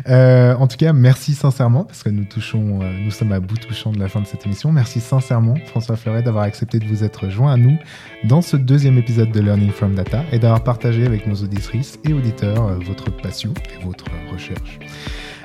[0.09, 3.91] Euh, en tout cas, merci sincèrement, parce que nous touchons, nous sommes à bout touchant
[3.91, 4.71] de la fin de cette émission.
[4.71, 7.77] Merci sincèrement, François Fleuret, d'avoir accepté de vous être joint à nous
[8.23, 12.13] dans ce deuxième épisode de Learning from Data et d'avoir partagé avec nos auditrices et
[12.13, 14.79] auditeurs votre passion et votre recherche.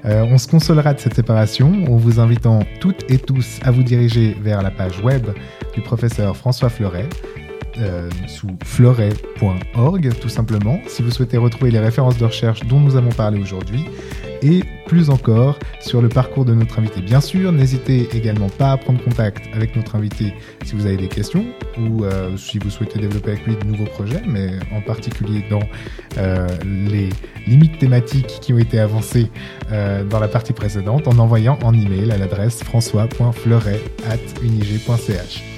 [0.06, 1.84] Euh, on se consolera de cette séparation.
[1.88, 5.26] En vous invitant toutes et tous à vous diriger vers la page web
[5.74, 7.08] du professeur François Fleuret
[7.78, 12.96] euh, sous fleuret.org tout simplement si vous souhaitez retrouver les références de recherche dont nous
[12.96, 13.84] avons parlé aujourd'hui
[14.42, 17.00] et plus encore sur le parcours de notre invité.
[17.00, 21.08] Bien sûr, n'hésitez également pas à prendre contact avec notre invité si vous avez des
[21.08, 21.46] questions
[21.78, 25.62] ou euh, si vous souhaitez développer avec lui de nouveaux projets, mais en particulier dans
[26.18, 27.08] euh, les
[27.46, 29.30] limites thématiques qui ont été avancées
[29.70, 35.55] dans la partie précédente en envoyant en email à l'adresse françois.fleuret.unig.ch.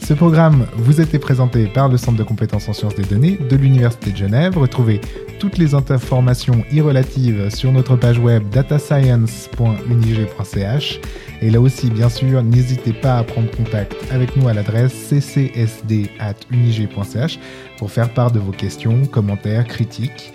[0.00, 3.56] Ce programme vous était présenté par le Centre de compétences en sciences des données de
[3.56, 4.56] l'Université de Genève.
[4.56, 5.00] Retrouvez
[5.38, 11.00] toutes les informations y relatives sur notre page web datascience.unig.ch.
[11.40, 17.38] Et là aussi, bien sûr, n'hésitez pas à prendre contact avec nous à l'adresse ccsd.unig.ch
[17.76, 20.32] pour faire part de vos questions, commentaires, critiques.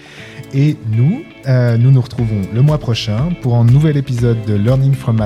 [0.53, 4.93] Et nous, euh, nous nous retrouvons le mois prochain pour un nouvel épisode de Learning
[4.93, 5.18] from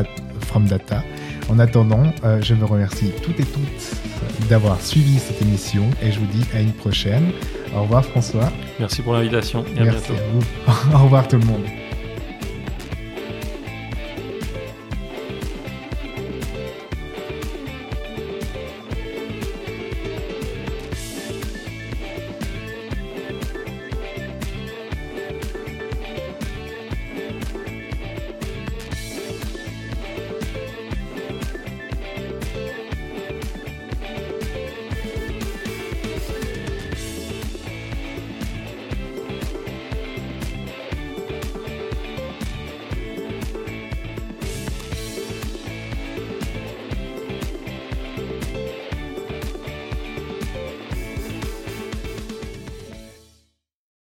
[0.68, 1.04] Data.
[1.50, 4.07] En attendant, euh, je me remercie toutes et toutes
[4.50, 7.32] d'avoir suivi cette émission et je vous dis à une prochaine.
[7.76, 8.52] Au revoir François.
[8.80, 10.24] Merci pour l'invitation et à Merci bientôt.
[10.24, 10.94] à vous.
[10.96, 11.64] Au revoir tout le monde.